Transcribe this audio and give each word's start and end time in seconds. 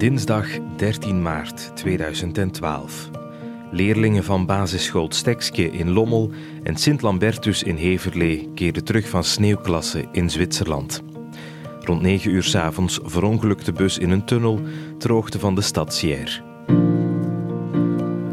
Dinsdag 0.00 0.46
13 0.76 1.22
maart 1.22 1.70
2012. 1.74 3.10
Leerlingen 3.70 4.24
van 4.24 4.46
basisschool 4.46 5.06
Stekske 5.10 5.70
in 5.70 5.90
Lommel 5.90 6.30
en 6.62 6.76
Sint-Lambertus 6.76 7.62
in 7.62 7.76
Heverlee 7.76 8.48
keerden 8.54 8.84
terug 8.84 9.08
van 9.08 9.24
sneeuwklasse 9.24 10.04
in 10.12 10.30
Zwitserland. 10.30 11.02
Rond 11.80 12.02
9 12.02 12.30
uur 12.30 12.42
s 12.42 12.54
avonds 12.54 13.00
verongelukte 13.02 13.64
de 13.64 13.72
bus 13.72 13.98
in 13.98 14.10
een 14.10 14.24
tunnel 14.24 14.60
ter 14.98 15.12
hoogte 15.12 15.38
van 15.38 15.54
de 15.54 15.60
stad 15.62 15.94
Sierre. 15.94 16.42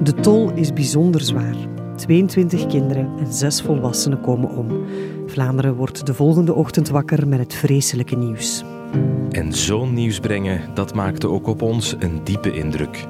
De 0.04 0.14
tol 0.22 0.52
is 0.52 0.74
bijzonder 0.74 1.22
zwaar. 1.22 1.56
22 1.96 2.68
kinderen 2.68 3.18
en 3.20 3.34
6 3.34 3.62
volwassenen 3.62 4.22
komen 4.22 4.50
om. 4.50 4.86
Vlaanderen 5.26 5.76
wordt 5.76 6.06
de 6.06 6.14
volgende 6.14 6.54
ochtend 6.54 6.90
wakker 6.90 7.28
met 7.28 7.40
het 7.40 7.54
vreselijke 7.54 8.16
nieuws. 8.16 8.64
En 9.30 9.54
zo'n 9.54 9.94
nieuws 9.94 10.20
brengen, 10.20 10.62
dat 10.74 10.94
maakte 10.94 11.30
ook 11.30 11.48
op 11.48 11.62
ons 11.62 11.96
een 12.00 12.24
diepe 12.24 12.54
indruk. 12.54 13.06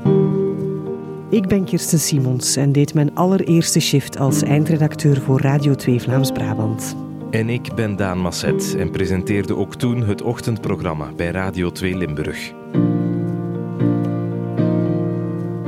Ik 1.30 1.48
ben 1.48 1.64
Kirsten 1.64 2.00
Simons 2.00 2.56
en 2.56 2.72
deed 2.72 2.94
mijn 2.94 3.16
allereerste 3.16 3.80
shift 3.80 4.18
als 4.18 4.42
eindredacteur 4.42 5.22
voor 5.22 5.42
Radio 5.42 5.76
2 5.76 6.02
Vlaams-Brabant. 6.02 6.96
En 7.32 7.50
ik 7.50 7.74
ben 7.76 7.96
Daan 7.96 8.20
Masset 8.20 8.76
en 8.78 8.92
presenteerde 8.92 9.56
ook 9.56 9.76
toen 9.76 10.04
het 10.04 10.22
ochtendprogramma 10.22 11.12
bij 11.16 11.32
Radio 11.32 11.72
2 11.72 11.98
Limburg. 11.98 12.54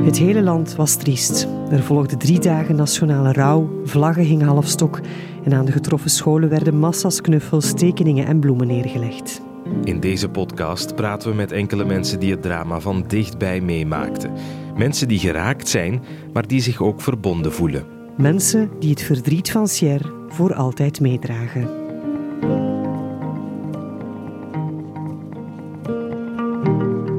Het 0.01 0.17
hele 0.17 0.41
land 0.41 0.75
was 0.75 0.95
triest. 0.95 1.47
Er 1.71 1.83
volgden 1.83 2.17
drie 2.17 2.39
dagen 2.39 2.75
nationale 2.75 3.31
rouw, 3.31 3.69
vlaggen 3.83 4.23
hingen 4.23 4.47
halfstok 4.47 4.99
en 5.43 5.53
aan 5.53 5.65
de 5.65 5.71
getroffen 5.71 6.09
scholen 6.09 6.49
werden 6.49 6.79
massa's 6.79 7.21
knuffels, 7.21 7.73
tekeningen 7.73 8.25
en 8.25 8.39
bloemen 8.39 8.67
neergelegd. 8.67 9.41
In 9.83 9.99
deze 9.99 10.29
podcast 10.29 10.95
praten 10.95 11.29
we 11.29 11.35
met 11.35 11.51
enkele 11.51 11.85
mensen 11.85 12.19
die 12.19 12.31
het 12.31 12.41
drama 12.41 12.79
van 12.79 13.03
dichtbij 13.07 13.61
meemaakten. 13.61 14.31
Mensen 14.77 15.07
die 15.07 15.19
geraakt 15.19 15.67
zijn, 15.67 16.03
maar 16.33 16.47
die 16.47 16.61
zich 16.61 16.81
ook 16.81 17.01
verbonden 17.01 17.53
voelen. 17.53 17.85
Mensen 18.17 18.69
die 18.79 18.89
het 18.89 19.01
verdriet 19.01 19.51
van 19.51 19.67
Sierre 19.67 20.11
voor 20.27 20.53
altijd 20.53 20.99
meedragen. 20.99 21.61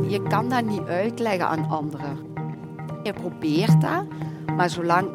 Je 0.09 0.23
kan 0.29 0.49
dat 0.49 0.65
niet 0.65 0.87
uitleggen 0.87 1.47
aan 1.49 1.69
anderen. 1.69 2.17
Je 3.03 3.13
probeert 3.13 3.81
dat, 3.81 4.05
maar 4.57 4.71
zolang 4.71 5.09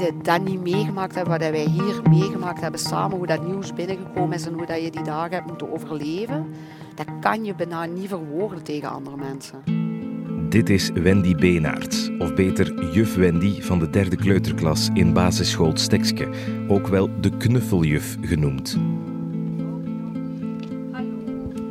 je 0.00 0.12
dat 0.22 0.44
niet 0.44 0.62
meegemaakt 0.62 1.14
hebt, 1.14 1.28
wat 1.28 1.40
wij 1.40 1.64
hier 1.64 2.02
meegemaakt 2.10 2.60
hebben 2.60 2.80
samen, 2.80 3.16
hoe 3.16 3.26
dat 3.26 3.46
nieuws 3.46 3.74
binnengekomen 3.74 4.36
is 4.36 4.46
en 4.46 4.52
hoe 4.52 4.66
dat 4.66 4.82
je 4.82 4.90
die 4.90 5.02
dagen 5.02 5.32
hebt 5.32 5.46
moeten 5.46 5.72
overleven, 5.72 6.46
dat 6.94 7.06
kan 7.20 7.44
je 7.44 7.54
bijna 7.54 7.84
niet 7.84 8.08
verwoorden 8.08 8.62
tegen 8.62 8.90
andere 8.90 9.16
mensen. 9.16 9.58
Dit 10.48 10.70
is 10.70 10.90
Wendy 10.90 11.34
Beenaerts, 11.34 12.10
of 12.18 12.34
beter 12.34 12.92
juf 12.92 13.14
Wendy 13.14 13.60
van 13.60 13.78
de 13.78 13.90
derde 13.90 14.16
kleuterklas 14.16 14.90
in 14.94 15.12
basisschool 15.12 15.76
Stekske, 15.76 16.28
ook 16.68 16.86
wel 16.86 17.20
de 17.20 17.36
knuffeljuf 17.36 18.16
genoemd. 18.20 18.78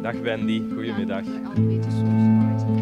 Dag 0.02 0.20
Wendy, 0.22 0.64
goedemiddag. 0.74 1.24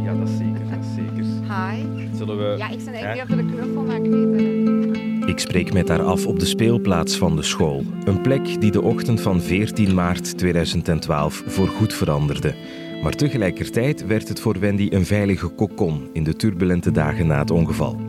Ja, 0.04 0.14
dat 0.14 0.28
is 0.28 0.38
zeker, 0.38 0.62
dat 0.70 0.80
is 0.80 0.96
zeker. 0.96 1.26
Hi. 1.52 1.84
Zullen 2.16 2.38
we... 2.38 2.56
Ja, 2.58 2.70
ik 2.70 2.86
ben 2.86 2.94
eigenlijk 2.94 3.30
weer 3.30 3.38
voor 3.38 3.48
de 3.48 3.56
knuffel, 3.56 3.84
maar 3.84 3.96
ik 3.96 4.12
weet 4.12 4.86
het. 4.86 4.91
Ik 5.26 5.40
spreek 5.40 5.74
met 5.74 5.88
haar 5.88 6.02
af 6.02 6.26
op 6.26 6.40
de 6.40 6.46
speelplaats 6.46 7.18
van 7.18 7.36
de 7.36 7.44
school. 7.44 7.84
Een 8.06 8.22
plek 8.22 8.62
die 8.62 8.72
de 8.72 8.82
ochtend 8.82 9.22
van 9.22 9.42
14 9.42 9.94
maart 9.94 10.38
2012 10.38 11.44
voorgoed 11.46 11.94
veranderde. 11.94 12.56
Maar 13.04 13.16
tegelijkertijd 13.16 14.06
werd 14.06 14.28
het 14.28 14.40
voor 14.40 14.60
Wendy 14.60 14.88
een 14.90 15.06
veilige 15.06 15.48
kokon 15.48 16.10
in 16.14 16.24
de 16.24 16.36
turbulente 16.36 16.92
dagen 16.92 17.28
na 17.28 17.40
het 17.40 17.52
ongeval. 17.52 18.00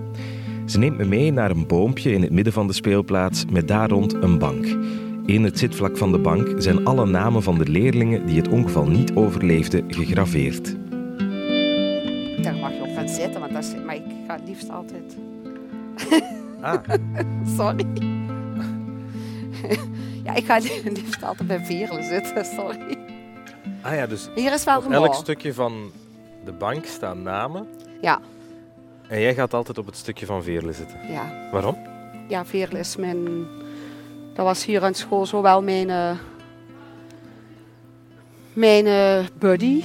Ze 0.66 0.78
neemt 0.78 0.96
me 0.96 1.04
mee 1.04 1.32
naar 1.32 1.50
een 1.50 1.66
boompje 1.66 2.12
in 2.12 2.22
het 2.22 2.30
midden 2.30 2.52
van 2.52 2.66
de 2.66 2.72
speelplaats 2.72 3.44
met 3.50 3.68
daar 3.68 3.88
rond 3.88 4.12
een 4.12 4.38
bank. 4.38 4.66
In 5.26 5.44
het 5.44 5.58
zitvlak 5.58 5.96
van 5.96 6.12
de 6.12 6.18
bank 6.18 6.62
zijn 6.62 6.84
alle 6.84 7.06
namen 7.06 7.42
van 7.42 7.58
de 7.58 7.66
leerlingen 7.66 8.26
die 8.26 8.36
het 8.36 8.48
ongeval 8.48 8.86
niet 8.86 9.14
overleefden 9.14 9.94
gegraveerd. 9.94 10.76
Daar 12.42 12.56
mag 12.56 12.72
je 12.72 12.82
op 12.82 12.94
gaan 12.94 13.08
zitten, 13.08 13.40
want 13.40 13.52
dat 13.52 13.64
is, 13.64 13.74
maar 13.86 13.94
ik 13.94 14.02
ga 14.26 14.34
het 14.34 14.48
liefst 14.48 14.70
altijd. 14.70 15.16
Ah, 16.62 16.82
Sorry. 17.56 17.86
ja, 20.24 20.34
ik 20.34 20.44
ga 20.44 20.58
liefst 20.84 21.22
altijd 21.22 21.48
bij 21.48 21.64
Veerle 21.64 22.02
zitten, 22.02 22.44
sorry. 22.44 22.98
ah 23.82 23.94
ja, 23.94 24.06
dus 24.06 24.28
Hier 24.34 24.52
is 24.52 24.64
wel 24.64 24.78
op 24.78 24.90
elk 24.90 25.14
stukje 25.14 25.54
van 25.54 25.90
de 26.44 26.52
bank 26.52 26.84
staan 26.84 27.22
namen. 27.22 27.66
Ja, 28.00 28.20
En 29.08 29.20
jij 29.20 29.34
gaat 29.34 29.54
altijd 29.54 29.78
op 29.78 29.86
het 29.86 29.96
stukje 29.96 30.26
van 30.26 30.42
Veerle 30.42 30.72
zitten. 30.72 30.96
ja. 31.08 31.48
Waarom? 31.52 31.76
Ja, 32.28 32.44
Veerle 32.44 32.78
is 32.78 32.96
mijn... 32.96 33.24
Dat 34.34 34.44
was 34.44 34.64
hier 34.64 34.84
aan 34.84 34.94
school 34.94 35.26
zowel 35.26 35.62
mijn... 35.62 35.90
eh, 35.90 36.10
mijn 38.52 38.86
eh, 38.86 39.24
buddy. 39.38 39.82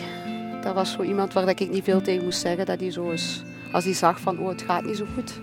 Dat 0.61 0.73
was 0.73 0.91
zo 0.91 1.01
iemand 1.01 1.33
waar 1.33 1.47
ik 1.49 1.69
niet 1.69 1.83
veel 1.83 2.01
tegen 2.01 2.23
moest 2.23 2.39
zeggen. 2.39 2.65
Dat 2.65 2.79
hij 2.79 2.91
zo 2.91 3.09
is... 3.09 3.43
Als 3.71 3.83
hij 3.83 3.93
zag 3.93 4.19
van, 4.19 4.39
oh, 4.39 4.47
het 4.49 4.61
gaat 4.61 4.83
niet 4.83 4.97
zo 4.97 5.05
goed. 5.15 5.39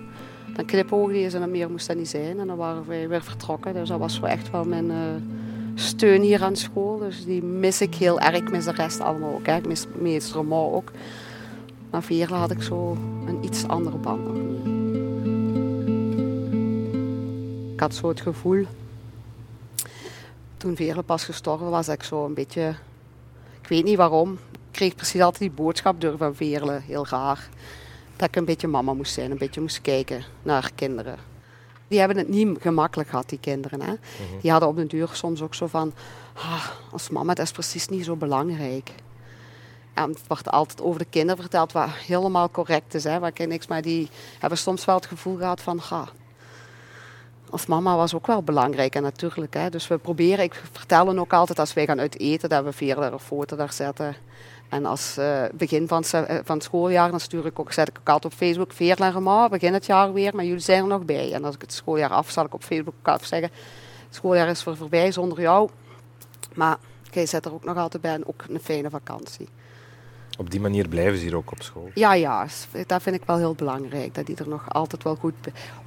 Dan 0.55 0.65
knipoogde 0.65 1.15
hij 1.15 1.25
eens 1.25 1.35
en 1.35 1.51
meer 1.51 1.71
moest 1.71 1.87
dat 1.87 1.97
niet 1.97 2.09
zijn. 2.09 2.41
En 2.41 2.47
dan 2.47 2.57
waren 2.57 2.87
wij 2.87 3.09
weer 3.09 3.23
vertrokken. 3.23 3.75
Dus 3.75 3.89
dat 3.89 3.99
was 3.99 4.15
zo 4.15 4.25
echt 4.25 4.51
wel 4.51 4.65
mijn 4.65 4.91
eh, 4.91 4.97
steun 5.75 6.23
hier 6.23 6.43
aan 6.43 6.57
school. 6.57 6.99
Dus 6.99 7.25
die 7.25 7.43
mis 7.43 7.81
ik 7.81 7.95
heel 7.95 8.21
erg. 8.21 8.37
Ik 8.37 8.51
mis 8.51 8.65
de 8.65 8.73
rest 8.73 9.01
allemaal 9.01 9.35
ook. 9.35 9.47
Ik 9.47 9.67
mis 9.67 9.87
meester 9.99 10.53
ook. 10.53 10.91
Maar 11.91 12.03
Veerle 12.03 12.35
had 12.35 12.51
ik 12.51 12.63
zo 12.63 12.97
een 13.27 13.45
iets 13.45 13.69
andere 13.69 13.97
band. 13.97 14.29
Ik 17.75 17.81
had 17.81 17.95
zo 17.95 18.09
het 18.09 18.21
gevoel, 18.21 18.65
toen 20.57 20.77
Veerle 20.77 21.03
pas 21.03 21.25
gestorven 21.25 21.71
was, 21.71 21.89
ik 21.89 22.03
zo 22.03 22.25
een 22.25 22.35
beetje, 22.35 22.75
ik 23.61 23.69
weet 23.69 23.85
niet 23.85 23.97
waarom, 23.97 24.33
ik 24.33 24.59
kreeg 24.71 24.95
precies 24.95 25.21
altijd 25.21 25.41
die 25.41 25.65
boodschap 25.65 26.01
door 26.01 26.17
van 26.17 26.35
Veerle, 26.35 26.81
heel 26.87 27.07
raar. 27.07 27.49
Dat 28.17 28.29
ik 28.29 28.37
een 28.37 28.45
beetje 28.45 28.69
mama 28.69 28.95
moest 28.95 29.13
zijn, 29.13 29.31
een 29.31 29.39
beetje 29.39 29.61
moest 29.61 29.81
kijken 29.81 30.25
naar 30.43 30.71
kinderen. 30.75 31.19
Die 31.89 31.99
hebben 31.99 32.19
het 32.19 32.29
niet 32.29 32.57
gemakkelijk 32.61 33.09
gehad, 33.09 33.29
die 33.29 33.39
kinderen. 33.39 33.83
Hè? 33.83 33.95
Die 34.41 34.51
hadden 34.51 34.69
op 34.69 34.77
de 34.77 34.87
duur 34.87 35.09
soms 35.13 35.43
ook 35.43 35.55
zo 35.55 35.67
van, 35.67 35.93
ah, 36.35 36.69
als 36.93 37.11
mama, 37.11 37.35
dat 37.35 37.45
is 37.45 37.53
precies 37.53 37.89
niet 37.89 38.05
zo 38.05 38.17
belangrijk. 38.17 38.91
En 39.95 40.09
het 40.09 40.21
wordt 40.27 40.51
altijd 40.51 40.83
over 40.83 40.99
de 40.99 41.07
kinderen 41.11 41.41
verteld 41.41 41.73
wat 41.73 41.89
helemaal 41.91 42.51
correct 42.51 42.95
is. 42.95 43.05
Hè? 43.05 43.19
Waar 43.19 43.31
ik 43.35 43.47
niks, 43.47 43.67
maar 43.67 43.83
die 43.83 44.09
hebben 44.39 44.59
soms 44.59 44.85
wel 44.85 44.95
het 44.95 45.07
gevoel 45.07 45.37
gehad 45.37 45.61
van, 45.61 45.81
als 47.55 47.67
mama 47.67 47.97
was 47.97 48.15
ook 48.15 48.27
wel 48.27 48.43
belangrijk 48.43 48.95
en 48.95 49.03
natuurlijk. 49.03 49.55
Hè. 49.55 49.71
Dus 49.71 49.89
we 49.89 49.99
proberen, 49.99 50.45
ik 50.45 50.63
vertel 50.73 51.07
hen 51.07 51.19
ook 51.19 51.33
altijd 51.33 51.59
als 51.59 51.75
wij 51.75 51.87
gaan 51.87 52.01
uit 52.01 52.19
eten, 52.19 52.49
dat 52.49 52.65
we 52.65 52.73
verder 52.73 53.13
een 53.13 53.19
foto 53.19 53.57
daar 53.57 53.73
zetten. 53.73 54.17
En 54.75 54.87
als 54.87 55.17
eh, 55.17 55.43
begin 55.53 55.89
van, 55.89 56.03
eh, 56.03 56.39
van 56.45 56.55
het 56.57 56.65
schooljaar, 56.65 57.11
dan 57.11 57.21
stuur 57.21 57.47
ik 57.47 57.59
ook, 57.59 57.73
zet 57.73 57.89
ik 57.89 57.99
ook 57.99 58.09
altijd 58.09 58.33
op 58.33 58.39
Facebook, 58.39 58.73
Veerle 58.73 59.05
en 59.05 59.51
begin 59.51 59.73
het 59.73 59.87
jaar 59.87 60.13
weer, 60.13 60.35
maar 60.35 60.45
jullie 60.45 60.61
zijn 60.61 60.83
er 60.83 60.89
nog 60.89 61.05
bij. 61.05 61.33
En 61.33 61.45
als 61.45 61.55
ik 61.55 61.61
het 61.61 61.73
schooljaar 61.73 62.11
af, 62.11 62.31
zal 62.31 62.45
ik 62.45 62.55
op 62.55 62.63
Facebook 62.63 62.95
ook 62.99 63.09
altijd 63.09 63.29
zeggen, 63.29 63.51
het 64.07 64.15
schooljaar 64.15 64.49
is 64.49 64.63
voor 64.63 64.77
voorbij 64.77 65.13
zonder 65.13 65.41
jou. 65.41 65.69
Maar 66.55 66.77
jij 67.11 67.27
zet 67.27 67.45
er 67.45 67.53
ook 67.53 67.65
nog 67.65 67.77
altijd 67.77 68.03
bij 68.03 68.15
en 68.15 68.27
ook 68.27 68.45
een 68.49 68.61
fijne 68.61 68.91
vakantie. 68.91 69.49
Op 70.39 70.51
die 70.51 70.61
manier 70.61 70.89
blijven 70.89 71.19
ze 71.19 71.25
hier 71.25 71.37
ook 71.37 71.53
op 71.53 71.63
school. 71.63 71.91
Ja, 71.95 72.15
ja, 72.15 72.47
dat 72.87 73.03
vind 73.03 73.17
ik 73.17 73.23
wel 73.27 73.37
heel 73.37 73.55
belangrijk. 73.55 74.15
Dat 74.15 74.27
die 74.27 74.37
er 74.37 74.49
nog 74.49 74.73
altijd 74.73 75.03
wel 75.03 75.17
goed... 75.17 75.35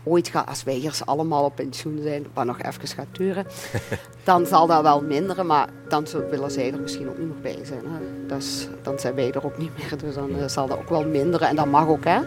Ooit 0.04 0.28
gaat, 0.28 0.48
als 0.48 0.64
wij 0.64 0.74
hier 0.74 1.00
allemaal 1.06 1.44
op 1.44 1.56
pensioen 1.56 2.00
zijn, 2.02 2.26
wat 2.34 2.46
nog 2.46 2.62
even 2.62 2.88
gaat 2.88 3.08
duren, 3.12 3.46
dan 4.24 4.46
zal 4.46 4.68
dat 4.68 4.82
wel 4.82 5.02
minderen, 5.02 5.46
maar 5.46 5.70
dan 5.90 6.06
willen 6.30 6.52
zij 6.52 6.74
er 6.74 6.80
misschien 6.80 7.10
ook 7.10 7.18
niet 7.18 7.28
meer 7.28 7.56
bij 7.56 7.66
zijn. 7.66 7.84
Hè. 7.86 8.26
Dus, 8.36 8.68
dan 8.82 9.00
zijn 9.00 9.16
wij 9.16 9.32
er 9.32 9.46
ook 9.46 9.58
niet 9.58 9.78
meer, 9.78 9.98
dus 9.98 10.16
dan 10.16 10.40
eh, 10.40 10.48
zal 10.48 10.68
dat 10.68 10.78
ook 10.78 10.90
wel 10.90 11.08
minderen. 11.08 11.48
En 11.48 11.56
dat 11.56 11.66
mag 11.66 11.88
ook, 11.88 12.04
hè. 12.04 12.20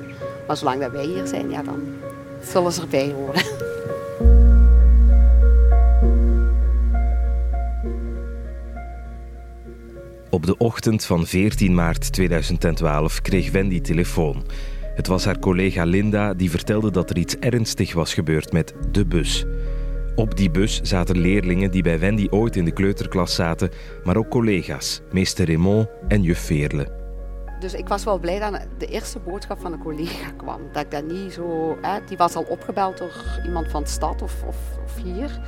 Maar 0.47 0.57
zolang 0.57 0.81
dat 0.81 0.91
wij 0.91 1.05
hier 1.05 1.27
zijn, 1.27 1.51
ja, 1.51 1.63
dan 1.63 1.95
zullen 2.43 2.73
ze 2.73 2.81
erbij 2.81 3.13
horen. 3.13 3.50
Op 10.31 10.47
de 10.47 10.57
ochtend 10.57 11.05
van 11.05 11.27
14 11.27 11.75
maart 11.75 12.13
2012 12.13 13.21
kreeg 13.21 13.51
Wendy 13.51 13.81
telefoon. 13.81 14.45
Het 14.95 15.07
was 15.07 15.25
haar 15.25 15.39
collega 15.39 15.85
Linda 15.85 16.35
die 16.35 16.51
vertelde 16.51 16.91
dat 16.91 17.11
er 17.11 17.19
iets 17.19 17.37
ernstig 17.39 17.93
was 17.93 18.15
gebeurd 18.15 18.53
met 18.53 18.75
de 18.93 19.07
bus. 19.07 19.45
Op 20.15 20.37
die 20.37 20.51
bus 20.51 20.81
zaten 20.83 21.19
leerlingen 21.19 21.71
die 21.71 21.83
bij 21.83 21.99
Wendy 21.99 22.27
ooit 22.31 22.57
in 22.57 22.65
de 22.65 22.73
kleuterklas 22.73 23.35
zaten, 23.35 23.71
maar 24.05 24.17
ook 24.17 24.31
collega's, 24.31 25.01
meester 25.13 25.47
Raymond 25.47 25.89
en 26.09 26.23
juf 26.23 26.39
Veerle. 26.39 27.00
Dus 27.61 27.75
ik 27.75 27.89
was 27.89 28.05
wel 28.05 28.19
blij 28.19 28.39
dat 28.39 28.61
de 28.79 28.87
eerste 28.87 29.19
boodschap 29.19 29.61
van 29.61 29.73
een 29.73 29.83
collega 29.83 30.31
kwam. 30.37 30.61
Dat 30.73 30.83
ik 30.83 30.91
dat 30.91 31.05
niet 31.05 31.33
zo... 31.33 31.77
Hè, 31.81 32.05
die 32.05 32.17
was 32.17 32.35
al 32.35 32.45
opgebeld 32.49 32.99
door 32.99 33.41
iemand 33.45 33.71
van 33.71 33.83
de 33.83 33.89
stad 33.89 34.23
of, 34.23 34.43
of, 34.47 34.57
of 34.85 34.97
hier. 35.03 35.41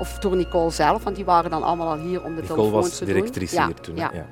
Of 0.00 0.18
door 0.18 0.36
Nicole 0.36 0.70
zelf, 0.70 1.04
want 1.04 1.16
die 1.16 1.24
waren 1.24 1.50
dan 1.50 1.62
allemaal 1.62 1.88
al 1.88 1.98
hier 1.98 2.24
om 2.24 2.34
de 2.34 2.40
Nicole 2.40 2.58
telefoons 2.58 2.88
was 2.88 2.98
te 2.98 3.04
doen. 3.04 3.14
directrice 3.14 3.54
Ja, 3.54 3.66
hier 3.66 3.74
toen. 3.74 3.96
Ja. 3.96 4.10
Ja. 4.14 4.26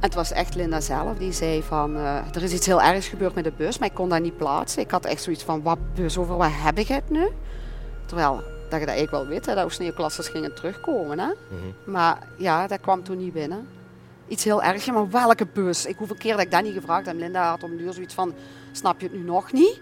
het 0.00 0.14
was 0.14 0.32
echt 0.32 0.54
Linda 0.54 0.80
zelf 0.80 1.18
die 1.18 1.32
zei 1.32 1.62
van, 1.62 1.96
uh, 1.96 2.34
er 2.34 2.42
is 2.42 2.52
iets 2.52 2.66
heel 2.66 2.82
ergs 2.82 3.08
gebeurd 3.08 3.34
met 3.34 3.44
de 3.44 3.52
bus, 3.56 3.78
maar 3.78 3.88
ik 3.88 3.94
kon 3.94 4.08
dat 4.08 4.22
niet 4.22 4.36
plaatsen. 4.36 4.82
Ik 4.82 4.90
had 4.90 5.04
echt 5.04 5.22
zoiets 5.22 5.42
van, 5.42 5.62
wat 5.62 5.78
bus, 5.94 6.18
over 6.18 6.36
wat 6.36 6.50
heb 6.52 6.78
ik 6.78 6.88
het 6.88 7.10
nu? 7.10 7.28
Terwijl, 8.06 8.34
dat 8.70 8.80
je 8.80 8.86
dat 8.86 8.96
eigenlijk 8.96 9.10
wel 9.10 9.26
weet, 9.26 9.46
hè, 9.46 9.54
dat 9.54 9.72
sneeuwklassers 9.72 10.28
gingen 10.28 10.54
terugkomen. 10.54 11.18
Hè? 11.18 11.26
Mhm. 11.26 11.90
Maar 11.90 12.18
ja, 12.36 12.66
dat 12.66 12.80
kwam 12.80 13.02
toen 13.02 13.18
niet 13.18 13.32
binnen. 13.32 13.68
Iets 14.28 14.44
heel 14.44 14.62
ergs, 14.62 14.90
maar 14.90 15.10
welke 15.10 15.46
bus? 15.52 15.86
Ik 15.86 15.96
hoeveel 15.96 16.16
keer 16.16 16.32
dat 16.32 16.40
ik 16.40 16.50
dat 16.50 16.62
niet 16.62 16.74
gevraagd 16.74 17.06
heb. 17.06 17.16
Linda 17.16 17.48
had 17.48 17.62
om 17.62 17.76
duur 17.76 17.92
zoiets 17.92 18.14
van, 18.14 18.34
snap 18.72 19.00
je 19.00 19.06
het 19.06 19.16
nu 19.16 19.22
nog 19.22 19.52
niet? 19.52 19.80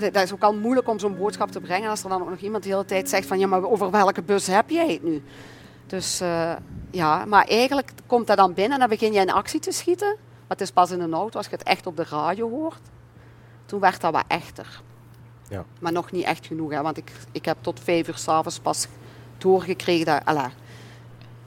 dat 0.00 0.16
is 0.16 0.32
ook 0.32 0.42
al 0.42 0.54
moeilijk 0.54 0.88
om 0.88 0.98
zo'n 0.98 1.16
boodschap 1.16 1.50
te 1.50 1.60
brengen 1.60 1.90
als 1.90 2.02
er 2.02 2.08
dan 2.08 2.22
ook 2.22 2.30
nog 2.30 2.38
iemand 2.38 2.62
de 2.62 2.68
hele 2.68 2.84
tijd 2.84 3.08
zegt 3.08 3.26
van 3.26 3.38
ja, 3.38 3.46
maar 3.46 3.64
over 3.64 3.90
welke 3.90 4.22
bus 4.22 4.46
heb 4.46 4.70
jij 4.70 4.92
het 4.92 5.02
nu? 5.02 5.22
Dus 5.86 6.20
uh, 6.22 6.52
ja, 6.90 7.24
maar 7.24 7.44
eigenlijk 7.44 7.92
komt 8.06 8.26
dat 8.26 8.36
dan 8.36 8.54
binnen 8.54 8.72
en 8.72 8.78
dan 8.78 8.88
begin 8.88 9.12
je 9.12 9.20
in 9.20 9.30
actie 9.30 9.60
te 9.60 9.72
schieten. 9.72 10.08
Maar 10.08 10.58
het 10.58 10.60
is 10.60 10.70
pas 10.70 10.90
in 10.90 11.00
een 11.00 11.14
auto 11.14 11.36
als 11.36 11.46
je 11.46 11.52
het 11.52 11.62
echt 11.62 11.86
op 11.86 11.96
de 11.96 12.04
radio 12.10 12.50
hoort. 12.50 12.80
Toen 13.66 13.80
werd 13.80 14.00
dat 14.00 14.12
wat 14.12 14.24
echter. 14.26 14.82
Ja. 15.48 15.64
Maar 15.80 15.92
nog 15.92 16.12
niet 16.12 16.24
echt 16.24 16.46
genoeg, 16.46 16.70
hè, 16.70 16.82
want 16.82 16.96
ik, 16.96 17.12
ik 17.32 17.44
heb 17.44 17.56
tot 17.60 17.80
vijf 17.80 18.08
uur 18.08 18.16
s'avonds 18.16 18.58
pas 18.58 18.86
doorgekregen 19.38 20.06
dat 20.06 20.22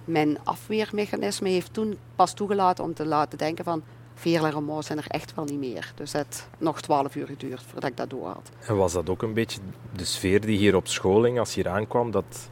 mijn 0.06 0.38
afweermechanisme 0.44 1.50
heeft 1.50 1.74
toen 1.74 1.98
pas 2.16 2.34
toegelaten 2.34 2.84
om 2.84 2.94
te 2.94 3.06
laten 3.06 3.38
denken 3.38 3.64
van 3.64 3.84
Veerle 4.16 4.52
en 4.52 4.84
zijn 4.84 4.98
er 4.98 5.08
echt 5.08 5.36
wel 5.36 5.46
niet 5.46 5.60
meer. 5.60 5.94
Dus 5.96 6.12
het 6.12 6.48
nog 6.58 6.82
twaalf 6.82 7.16
uur 7.16 7.28
geduurd 7.28 7.64
voordat 7.64 7.90
ik 7.90 7.98
dat 7.98 8.10
door 8.10 8.28
had. 8.28 8.50
En 8.68 8.76
was 8.76 8.94
dat 8.94 9.10
ook 9.10 9.22
een 9.22 9.34
beetje 9.34 9.60
de 9.96 10.06
sfeer 10.06 10.42
die 10.42 10.58
hier 10.58 10.76
op 10.76 10.88
scholing, 10.88 11.40
als 11.40 11.54
je 11.54 11.62
hier 11.62 11.72
aankwam, 11.72 12.12
dat, 12.12 12.50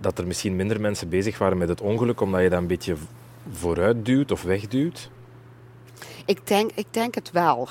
dat 0.00 0.18
er 0.18 0.26
misschien 0.26 0.56
minder 0.56 0.80
mensen 0.80 1.08
bezig 1.08 1.38
waren 1.38 1.58
met 1.58 1.68
het 1.68 1.80
ongeluk, 1.80 2.20
omdat 2.20 2.42
je 2.42 2.48
dat 2.48 2.58
een 2.58 2.66
beetje 2.66 2.96
vooruit 3.50 4.04
duwt 4.04 4.30
of 4.30 4.42
wegduwt? 4.42 5.10
Ik 6.24 6.46
denk, 6.46 6.70
ik 6.74 6.86
denk 6.90 7.14
het 7.14 7.30
wel. 7.30 7.68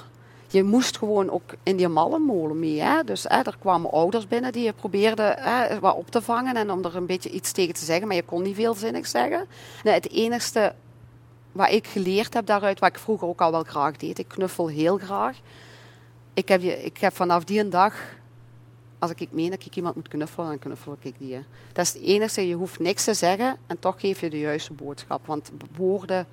Je 0.51 0.63
moest 0.63 0.97
gewoon 0.97 1.29
ook 1.29 1.53
in 1.63 1.75
die 1.75 1.87
mallenmolen 1.87 2.59
mee. 2.59 2.81
Hè? 2.81 3.03
Dus 3.03 3.25
er 3.25 3.57
kwamen 3.59 3.91
ouders 3.91 4.27
binnen 4.27 4.51
die 4.51 4.63
je 4.63 4.73
probeerden 4.73 5.35
hè, 5.37 5.79
wat 5.79 5.95
op 5.95 6.11
te 6.11 6.21
vangen 6.21 6.55
en 6.55 6.71
om 6.71 6.85
er 6.85 6.95
een 6.95 7.05
beetje 7.05 7.29
iets 7.29 7.51
tegen 7.51 7.73
te 7.73 7.85
zeggen, 7.85 8.07
maar 8.07 8.15
je 8.15 8.23
kon 8.23 8.41
niet 8.41 8.55
veel 8.55 8.73
zinnig 8.73 9.07
zeggen. 9.07 9.45
Nee, 9.83 9.93
het 9.93 10.11
enige 10.11 10.73
wat 11.51 11.69
ik 11.69 11.87
geleerd 11.87 12.33
heb 12.33 12.45
daaruit, 12.45 12.79
wat 12.79 12.89
ik 12.89 12.99
vroeger 12.99 13.27
ook 13.27 13.41
al 13.41 13.51
wel 13.51 13.63
graag 13.63 13.97
deed. 13.97 14.19
Ik 14.19 14.27
knuffel 14.27 14.67
heel 14.67 14.97
graag. 14.97 15.37
Ik 16.33 16.47
heb, 16.47 16.61
je, 16.61 16.83
ik 16.83 16.97
heb 16.97 17.15
vanaf 17.15 17.43
die 17.43 17.67
dag, 17.67 17.95
als 18.99 19.11
ik 19.15 19.31
meen 19.31 19.49
dat 19.49 19.65
ik 19.65 19.75
iemand 19.75 19.95
moet 19.95 20.07
knuffelen, 20.07 20.47
dan 20.47 20.59
knuffel 20.59 20.97
ik 21.01 21.13
die. 21.17 21.43
Dat 21.73 21.85
is 21.85 21.93
het 21.93 22.01
enige, 22.01 22.47
je 22.47 22.55
hoeft 22.55 22.79
niks 22.79 23.03
te 23.03 23.13
zeggen 23.13 23.57
en 23.67 23.79
toch 23.79 23.99
geef 23.99 24.21
je 24.21 24.29
de 24.29 24.39
juiste 24.39 24.73
boodschap. 24.73 25.25
Want 25.25 25.51
woorden, 25.75 26.27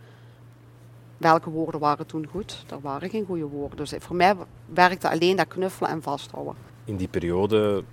welke 1.19 1.51
woorden 1.51 1.81
waren 1.81 2.07
toen 2.07 2.27
goed? 2.31 2.65
Er 2.71 2.81
waren 2.81 3.11
geen 3.11 3.25
goede 3.27 3.47
woorden. 3.47 3.77
Dus 3.77 3.93
voor 3.99 4.17
mij 4.17 4.35
werkte 4.67 5.11
alleen 5.11 5.37
dat 5.37 5.49
knuffelen 5.49 5.91
en 5.91 6.03
vasthouden. 6.03 6.55
In 6.85 6.97
die 6.97 7.09
periode 7.09 7.85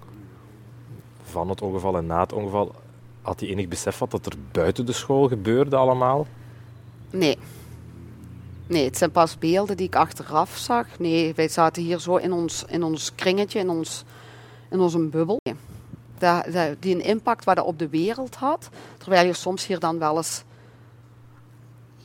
van 1.23 1.49
het 1.49 1.61
ongeval 1.61 1.97
en 1.97 2.05
na 2.05 2.19
het 2.19 2.33
ongeval, 2.33 2.75
had 3.21 3.39
hij 3.39 3.49
enig 3.49 3.67
besef 3.67 3.97
wat 3.97 4.25
er 4.25 4.33
buiten 4.51 4.85
de 4.85 4.93
school 4.93 5.27
gebeurde 5.27 5.75
allemaal? 5.75 6.27
Nee. 7.09 7.37
Nee, 8.67 8.85
het 8.85 8.97
zijn 8.97 9.11
pas 9.11 9.37
beelden 9.37 9.77
die 9.77 9.87
ik 9.87 9.95
achteraf 9.95 10.57
zag. 10.57 10.99
Nee, 10.99 11.33
wij 11.33 11.47
zaten 11.47 11.83
hier 11.83 11.99
zo 11.99 12.15
in 12.15 12.33
ons, 12.33 12.63
in 12.67 12.83
ons 12.83 13.15
kringetje, 13.15 13.59
in, 13.59 13.69
ons, 13.69 14.03
in 14.69 14.79
onze 14.79 14.99
bubbel. 14.99 15.39
Dat, 16.17 16.45
dat, 16.51 16.75
die 16.79 16.95
een 16.95 17.03
impact 17.03 17.43
wat 17.43 17.55
dat 17.55 17.65
op 17.65 17.79
de 17.79 17.89
wereld 17.89 18.35
had. 18.35 18.69
Terwijl 18.97 19.25
je 19.25 19.33
soms 19.33 19.67
hier 19.67 19.79
dan 19.79 19.99
wel 19.99 20.17
eens... 20.17 20.43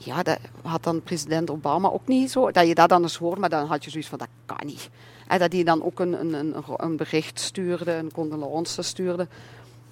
Ja, 0.03 0.23
dat 0.23 0.39
had 0.63 0.83
dan 0.83 1.03
president 1.03 1.51
Obama 1.51 1.89
ook 1.89 2.07
niet 2.07 2.31
zo. 2.31 2.51
Dat 2.51 2.67
je 2.67 2.75
dat 2.75 2.89
dan 2.89 3.03
eens 3.03 3.17
hoort, 3.17 3.39
maar 3.39 3.49
dan 3.49 3.67
had 3.67 3.85
je 3.85 3.91
zoiets 3.91 4.09
van, 4.09 4.19
dat 4.19 4.29
kan 4.47 4.67
niet. 4.67 4.91
En 5.27 5.39
dat 5.39 5.53
hij 5.53 5.63
dan 5.63 5.83
ook 5.83 6.01
een, 6.01 6.35
een, 6.35 6.65
een, 6.77 6.97
bericht 6.97 7.41
stuurde, 7.41 7.93
een 7.93 8.13
condolence 8.13 8.83
stuurde. 8.83 9.29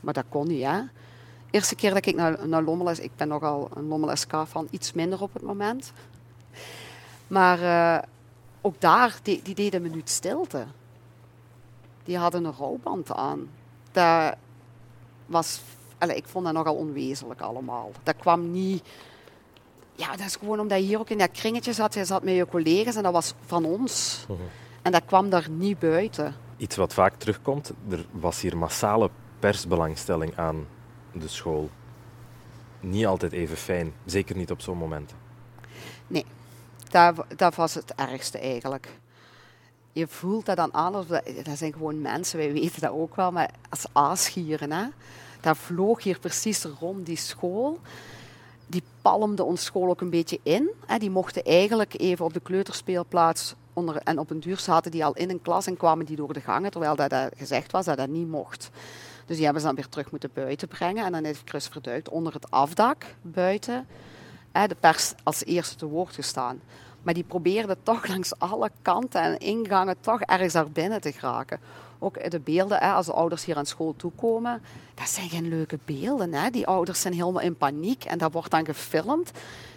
Maar 0.01 0.15
dat 0.15 0.25
kon 0.29 0.47
niet, 0.47 0.65
hè 0.65 0.81
eerste 1.51 1.75
keer 1.75 1.95
dat 1.95 2.07
ik 2.07 2.15
naar, 2.15 2.49
naar 2.49 2.63
Lommeles, 2.63 2.99
ik 2.99 3.11
ben 3.17 3.29
nogal 3.29 3.69
een 3.75 3.89
Lommeles 3.89 4.25
van 4.45 4.69
iets 4.71 4.93
minder 4.93 5.23
op 5.23 5.33
het 5.33 5.43
moment. 5.43 5.93
Maar 7.27 7.61
uh, 7.61 8.09
ook 8.61 8.81
daar, 8.81 9.19
die, 9.23 9.43
die 9.43 9.55
deden 9.55 9.85
een 9.85 9.91
minuut 9.91 10.11
stilte. 10.11 10.67
Die 12.05 12.19
hadden 12.19 12.45
een 12.45 12.55
rouwband 12.59 13.13
aan. 13.13 13.49
Dat 13.93 14.35
was, 15.27 15.61
allez, 15.99 16.17
ik 16.17 16.27
vond 16.27 16.45
dat 16.45 16.55
nogal 16.55 16.75
onwezenlijk 16.75 17.41
allemaal. 17.41 17.91
Dat 18.03 18.17
kwam 18.17 18.51
niet... 18.51 18.89
Ja, 19.99 20.11
dat 20.11 20.27
is 20.27 20.37
gewoon 20.37 20.61
omdat 20.61 20.79
je 20.79 20.85
hier 20.85 20.99
ook 20.99 21.11
in 21.11 21.19
dat 21.19 21.31
kringetje 21.31 21.73
zat. 21.73 21.95
Je 21.95 22.05
zat 22.05 22.23
met 22.23 22.35
je 22.35 22.47
collega's 22.47 22.97
en 22.97 23.03
dat 23.03 23.13
was 23.13 23.35
van 23.47 23.65
ons. 23.65 24.25
Mhm. 24.29 24.41
En 24.83 24.93
dat 24.93 25.03
kwam 25.05 25.31
daar 25.31 25.51
niet 25.51 25.79
buiten. 25.79 26.35
Iets 26.57 26.77
wat 26.77 26.95
vaak 26.95 27.15
terugkomt, 27.15 27.73
er 27.91 28.07
was 28.11 28.41
hier 28.41 28.57
massale 28.57 29.11
persbelangstelling 29.39 30.37
aan 30.37 30.67
de 31.13 31.29
school 31.29 31.71
niet 32.81 33.07
altijd 33.07 33.33
even 33.33 33.57
fijn. 33.57 33.93
Zeker 34.05 34.37
niet 34.37 34.51
op 34.51 34.61
zo'n 34.61 34.79
moment. 34.79 35.15
Nee, 36.07 36.25
dat, 36.89 37.25
dat 37.37 37.55
was 37.55 37.75
het 37.75 37.95
ergste 37.95 38.39
eigenlijk. 38.39 38.89
Je 39.93 40.07
voelt 40.09 40.47
dat 40.47 40.57
dan 40.57 40.75
aan, 40.75 40.93
dat, 40.93 41.09
dat 41.45 41.59
zijn 41.59 41.73
gewoon 41.73 42.01
mensen, 42.01 42.39
wij 42.39 42.53
weten 42.53 42.81
dat 42.81 42.91
ook 42.91 43.17
wel, 43.17 43.33
maar 43.33 43.51
als 43.69 43.87
aasgieren. 43.93 44.73
Hè? 44.73 44.87
Dat 45.41 45.57
vloog 45.57 46.03
hier 46.03 46.19
precies 46.19 46.65
rond 46.65 47.07
die 47.07 47.17
school. 47.17 47.79
Die 48.69 48.83
palmde 49.03 49.45
ons 49.45 49.65
school 49.65 49.89
ook 49.89 50.01
een 50.01 50.11
beetje 50.11 50.41
in. 50.43 50.71
Die 50.99 51.11
mochten 51.11 51.45
eigenlijk 51.45 51.95
even 52.01 52.25
op 52.25 52.33
de 52.33 52.41
kleuterspeelplaats 52.41 53.55
onder, 53.73 53.97
en 53.97 54.19
op 54.19 54.31
een 54.31 54.41
duur 54.41 54.59
zaten 54.59 54.91
die 54.91 55.05
al 55.05 55.15
in 55.15 55.31
een 55.31 55.43
klas 55.43 55.67
en 55.67 55.77
kwamen 55.77 56.07
die 56.07 56.17
door 56.17 56.33
de 56.33 56.41
gangen, 56.41 56.71
terwijl 56.71 56.97
dat, 56.97 57.11
dat 57.11 57.33
gezegd 57.37 57.73
was 57.73 57.85
dat 57.85 57.97
dat 57.97 58.09
niet 58.09 58.29
mocht. 58.29 58.71
Dus 59.27 59.37
die 59.37 59.45
hebben 59.45 59.63
ze 59.63 59.69
dan 59.69 59.77
weer 59.77 59.89
terug 59.89 60.11
moeten 60.11 60.31
buiten 60.35 60.69
brengen. 60.69 61.05
En 61.05 61.13
dan 61.13 61.25
heeft 61.25 61.43
Chris 61.45 61.67
Verduikt 61.67 62.09
onder 62.09 62.33
het 62.33 62.51
afdak 62.51 63.05
buiten 63.23 63.87
de 64.53 64.77
pers 64.81 65.13
als 65.23 65.45
eerste 65.45 65.77
te 65.77 65.87
woord 65.87 66.15
gestaan. 66.15 66.61
Maar 67.03 67.15
die 67.15 67.25
probeerde 67.25 67.77
toch 67.83 68.07
langs 68.13 68.39
alle 68.39 68.71
kanten 68.83 69.23
en 69.23 69.39
ingangen 69.39 69.97
toch 70.01 70.21
ergens 70.21 70.53
daar 70.53 70.71
binnen 70.71 71.01
te 71.01 71.13
geraken. 71.13 71.61
Ook 71.99 72.31
de 72.31 72.41
beelden, 72.41 72.81
als 72.81 73.07
de 73.07 73.13
ouders 73.13 73.45
hier 73.45 73.57
aan 73.57 73.67
school 73.67 73.95
toekomen, 73.97 74.63
dat 74.95 75.09
zijn 75.09 75.29
geen 75.29 75.49
leuke 75.49 75.79
beelden. 75.85 76.35
Hè. 76.35 76.51
Die 76.51 76.67
ouders 76.67 77.01
zijn 77.01 77.15
helemaal 77.15 77.43
in 77.43 77.57
paniek 77.57 78.05
en 78.05 78.19
dat 78.19 78.33
wordt 78.33 78.51
dan 78.51 78.65
gefilmd. 78.65 79.33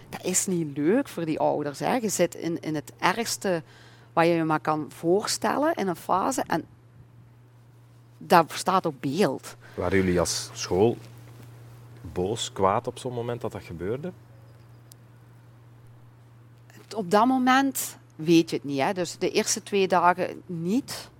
Dat 0.08 0.24
is 0.24 0.46
niet 0.46 0.76
leuk 0.76 1.08
voor 1.08 1.24
die 1.24 1.38
ouders. 1.38 1.78
Hè. 1.78 1.94
Je 1.94 2.08
zit 2.08 2.34
in, 2.34 2.60
in 2.60 2.74
het 2.74 2.92
ergste 2.98 3.62
wat 4.12 4.26
je 4.26 4.32
je 4.32 4.44
maar 4.44 4.60
kan 4.60 4.86
voorstellen 4.88 5.74
in 5.74 5.88
een 5.88 5.96
fase. 5.96 6.44
En 6.46 6.64
dat 8.18 8.52
staat 8.52 8.86
op 8.86 8.94
beeld. 9.00 9.56
Waren 9.74 9.98
jullie 9.98 10.20
als 10.20 10.50
school 10.52 10.96
boos, 12.00 12.52
kwaad 12.52 12.86
op 12.86 12.98
zo'n 12.98 13.12
moment 13.12 13.40
dat 13.40 13.52
dat 13.52 13.62
gebeurde? 13.62 14.12
Op 16.94 17.10
dat 17.10 17.26
moment 17.26 17.96
weet 18.16 18.50
je 18.50 18.56
het 18.56 18.64
niet. 18.64 18.80
Hè. 18.80 18.92
Dus 18.92 19.18
de 19.18 19.30
eerste 19.30 19.62
twee 19.62 19.88
dagen 19.88 20.42
niet. 20.46 21.10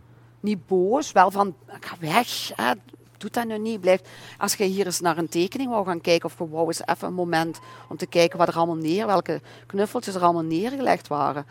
Niet 0.40 0.66
boos, 0.66 1.12
wel 1.12 1.30
van, 1.30 1.54
ga 1.66 1.96
weg, 2.00 2.50
hè. 2.56 2.72
doe 3.18 3.30
dat 3.30 3.46
nu 3.46 3.58
niet. 3.58 3.80
Blijf. 3.80 4.00
Als 4.38 4.54
je 4.54 4.64
hier 4.64 4.86
eens 4.86 5.00
naar 5.00 5.18
een 5.18 5.28
tekening 5.28 5.70
wou 5.70 5.86
gaan 5.86 6.00
kijken, 6.00 6.28
of 6.28 6.48
wou 6.50 6.66
eens 6.66 6.86
even 6.86 7.08
een 7.08 7.14
moment 7.14 7.60
om 7.88 7.96
te 7.96 8.06
kijken 8.06 8.38
wat 8.38 8.48
er 8.48 8.56
allemaal 8.56 8.76
neer, 8.76 9.06
welke 9.06 9.40
knuffeltjes 9.66 10.14
er 10.14 10.22
allemaal 10.22 10.42
neergelegd 10.42 11.08
waren 11.08 11.46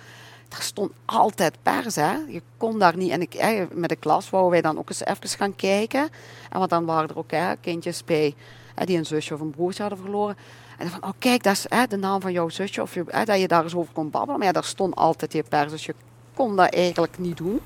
er 0.58 0.62
stond 0.62 0.92
altijd 1.06 1.58
pers. 1.62 1.96
Hè. 1.96 2.14
Je 2.28 2.42
kon 2.58 2.80
daar 2.80 2.98
niet. 2.98 3.12
En 3.12 3.22
ik, 3.22 3.68
met 3.74 3.90
de 3.90 3.96
klas 3.96 4.30
wouden 4.30 4.52
wij 4.52 4.62
dan 4.62 4.78
ook 4.78 4.90
eens 4.90 5.06
even 5.06 5.30
gaan 5.30 5.56
kijken. 5.56 6.10
En 6.50 6.58
want 6.58 6.70
dan 6.70 6.86
waren 6.86 7.10
er 7.10 7.18
ook 7.18 7.32
hè, 7.32 7.56
kindjes 7.56 8.04
bij 8.04 8.36
hè, 8.76 8.86
die 8.86 8.98
een 8.98 9.06
zusje 9.06 9.34
of 9.34 9.40
een 9.40 9.50
broertje 9.50 9.82
hadden 9.82 10.00
verloren. 10.02 10.38
En 10.82 10.88
dan 10.90 11.00
van, 11.00 11.10
oh 11.10 11.16
kijk, 11.20 11.44
dat 11.44 11.54
is 11.54 11.66
hè, 11.70 11.88
de 11.88 11.98
naam 11.98 12.22
van 12.22 12.32
jouw 12.32 12.50
zusje. 12.50 12.82
Of 12.82 12.94
je, 12.94 13.04
hè, 13.08 13.26
dat 13.26 13.40
je 13.40 13.48
daar 13.48 13.64
eens 13.64 13.76
over 13.76 13.94
kon 13.94 14.10
babbelen. 14.10 14.38
Maar 14.38 14.48
ja, 14.48 14.54
daar 14.54 14.64
stond 14.64 14.96
altijd 14.96 15.32
die 15.32 15.44
pers. 15.44 15.72
Dus 15.72 15.86
je 15.86 15.96
kon 16.34 16.56
dat 16.56 16.74
eigenlijk 16.74 17.20
niet 17.20 17.38
doen. 17.38 17.60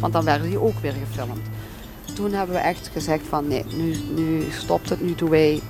Want 0.00 0.12
dan 0.12 0.24
werden 0.24 0.48
die 0.48 0.60
ook 0.60 0.78
weer 0.78 0.92
gefilmd. 0.92 1.48
Toen 2.14 2.32
hebben 2.32 2.56
we 2.56 2.62
echt 2.62 2.88
gezegd 2.88 3.26
van 3.26 3.48
nee, 3.48 3.64
nu, 3.64 3.96
nu 4.14 4.50
stopt 4.50 4.88
het. 4.88 5.00
Nu 5.00 5.14
doen 5.14 5.30
wij 5.30 5.60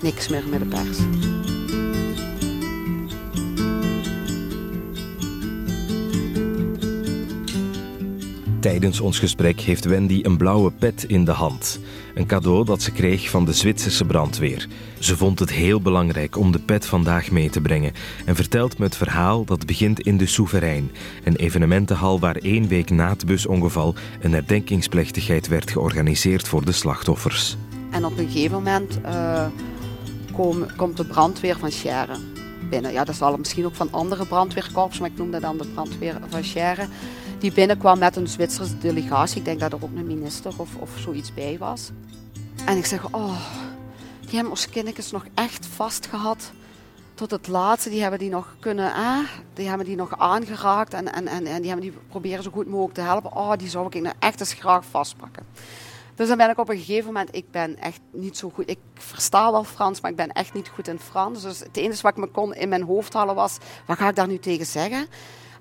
niks 0.00 0.28
meer 0.28 0.48
met 0.48 0.60
de 0.60 0.66
pers. 0.66 0.98
Tijdens 8.64 9.00
ons 9.00 9.18
gesprek 9.18 9.60
heeft 9.60 9.84
Wendy 9.84 10.20
een 10.22 10.36
blauwe 10.36 10.72
pet 10.72 11.04
in 11.04 11.24
de 11.24 11.30
hand. 11.30 11.80
Een 12.14 12.26
cadeau 12.26 12.64
dat 12.64 12.82
ze 12.82 12.90
kreeg 12.90 13.30
van 13.30 13.44
de 13.44 13.52
Zwitserse 13.52 14.04
brandweer. 14.04 14.68
Ze 14.98 15.16
vond 15.16 15.38
het 15.38 15.50
heel 15.50 15.80
belangrijk 15.80 16.36
om 16.36 16.52
de 16.52 16.58
pet 16.58 16.86
vandaag 16.86 17.30
mee 17.30 17.50
te 17.50 17.60
brengen 17.60 17.92
en 18.24 18.34
vertelt 18.34 18.78
me 18.78 18.84
het 18.84 18.96
verhaal 18.96 19.44
dat 19.44 19.66
begint 19.66 20.00
in 20.00 20.16
de 20.16 20.26
Soeverein, 20.26 20.90
een 21.24 21.36
evenementenhal 21.36 22.20
waar 22.20 22.36
één 22.36 22.68
week 22.68 22.90
na 22.90 23.08
het 23.08 23.26
busongeval 23.26 23.94
een 24.20 24.32
herdenkingsplechtigheid 24.32 25.48
werd 25.48 25.70
georganiseerd 25.70 26.48
voor 26.48 26.64
de 26.64 26.72
slachtoffers. 26.72 27.56
En 27.90 28.04
op 28.04 28.18
een 28.18 28.30
gegeven 28.30 28.56
moment 28.56 28.98
uh, 29.04 29.46
komt 30.76 30.96
de 30.96 31.04
brandweer 31.04 31.58
van 31.58 31.70
Scherren 31.70 32.20
binnen. 32.70 32.92
Ja, 32.92 33.04
dat 33.04 33.14
zal 33.14 33.36
misschien 33.36 33.64
ook 33.64 33.74
van 33.74 33.88
andere 33.90 34.26
brandweerkorps, 34.26 34.98
maar 34.98 35.10
ik 35.10 35.18
noemde 35.18 35.40
dan 35.40 35.58
de 35.58 35.66
brandweer 35.74 36.18
van 36.28 36.44
Scherre. 36.44 36.86
Die 37.44 37.52
binnenkwam 37.52 37.98
met 37.98 38.16
een 38.16 38.28
Zwitserse 38.28 38.78
delegatie. 38.78 39.38
Ik 39.38 39.44
denk 39.44 39.60
dat 39.60 39.72
er 39.72 39.78
ook 39.82 39.90
een 39.94 40.06
minister 40.06 40.52
of, 40.56 40.76
of 40.78 40.90
zoiets 40.98 41.34
bij 41.34 41.56
was. 41.58 41.90
En 42.64 42.76
ik 42.76 42.86
zeg, 42.86 43.12
oh, 43.12 43.36
die 44.20 44.30
hebben 44.30 44.50
onze 44.50 44.68
kindjes 44.68 45.10
nog 45.10 45.24
echt 45.34 45.66
vastgehad 45.66 46.52
tot 47.14 47.30
het 47.30 47.48
laatste. 47.48 47.90
Die 47.90 48.00
hebben 48.00 48.18
die 48.18 48.30
nog 48.30 48.56
kunnen, 48.60 48.92
eh, 48.94 49.18
die 49.54 49.68
hebben 49.68 49.86
die 49.86 49.96
nog 49.96 50.18
aangeraakt 50.18 50.94
en, 50.94 51.12
en, 51.12 51.26
en, 51.26 51.46
en 51.46 51.60
die 51.60 51.70
hebben 51.70 51.90
die 51.90 51.98
proberen 52.08 52.42
zo 52.42 52.50
goed 52.50 52.66
mogelijk 52.66 52.94
te 52.94 53.00
helpen. 53.00 53.36
Oh, 53.36 53.52
die 53.56 53.68
zou 53.68 53.86
ik 53.86 54.02
nou 54.02 54.14
echt 54.18 54.40
eens 54.40 54.52
graag 54.52 54.84
vastpakken. 54.84 55.46
Dus 56.14 56.28
dan 56.28 56.36
ben 56.36 56.50
ik 56.50 56.58
op 56.58 56.68
een 56.68 56.78
gegeven 56.78 57.06
moment, 57.06 57.36
ik 57.36 57.50
ben 57.50 57.78
echt 57.78 58.00
niet 58.12 58.38
zo 58.38 58.50
goed. 58.54 58.70
Ik 58.70 58.78
versta 58.94 59.50
wel 59.50 59.64
Frans, 59.64 60.00
maar 60.00 60.10
ik 60.10 60.16
ben 60.16 60.32
echt 60.32 60.54
niet 60.54 60.68
goed 60.68 60.88
in 60.88 60.98
Frans. 60.98 61.42
Dus 61.42 61.58
het 61.58 61.76
enige 61.76 62.02
wat 62.02 62.12
ik 62.12 62.18
me 62.18 62.26
kon 62.26 62.54
in 62.54 62.68
mijn 62.68 62.82
hoofd 62.82 63.12
halen 63.12 63.34
was, 63.34 63.58
wat 63.86 63.98
ga 63.98 64.08
ik 64.08 64.16
daar 64.16 64.28
nu 64.28 64.38
tegen 64.38 64.66
zeggen? 64.66 65.06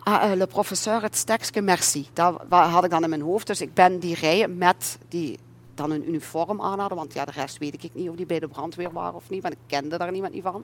Ah, 0.04 0.30
uh, 0.30 0.36
le 0.36 0.48
professeur, 0.48 1.02
het 1.02 1.16
stekske, 1.16 1.62
merci. 1.62 2.08
Dat 2.14 2.42
had 2.50 2.84
ik 2.84 2.90
dan 2.90 3.04
in 3.04 3.10
mijn 3.10 3.22
hoofd. 3.22 3.48
Dus 3.48 3.62
ik 3.62 3.74
ben 3.74 4.00
die 4.00 4.16
rij 4.16 4.48
met 4.48 4.98
die 5.08 5.40
dan 5.76 5.92
een 5.92 6.08
uniform 6.08 6.62
aan 6.62 6.80
hadden. 6.80 6.98
Want 6.98 7.14
ja, 7.14 7.26
de 7.26 7.32
rest 7.32 7.58
weet 7.58 7.84
ik 7.84 7.94
niet 7.94 8.10
of 8.10 8.16
die 8.16 8.26
bij 8.26 8.40
de 8.40 8.48
brandweer 8.48 8.92
waren 8.92 9.16
of 9.16 9.30
niet. 9.30 9.42
Want 9.42 9.54
ik 9.54 9.60
kende 9.68 9.98
daar 9.98 10.12
niemand 10.12 10.34
niet 10.34 10.44
van. 10.44 10.64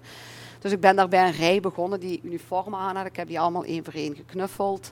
Dus 0.60 0.72
ik 0.72 0.80
ben 0.80 0.96
daar 0.96 1.08
bij 1.08 1.28
een 1.28 1.32
rij 1.32 1.60
begonnen 1.60 2.00
die 2.00 2.20
uniform 2.24 2.76
aan 2.76 2.84
hadden. 2.86 3.06
Ik 3.06 3.16
heb 3.16 3.28
die 3.28 3.40
allemaal 3.40 3.64
één 3.64 3.84
voor 3.84 3.94
één 3.94 4.16
geknuffeld. 4.16 4.92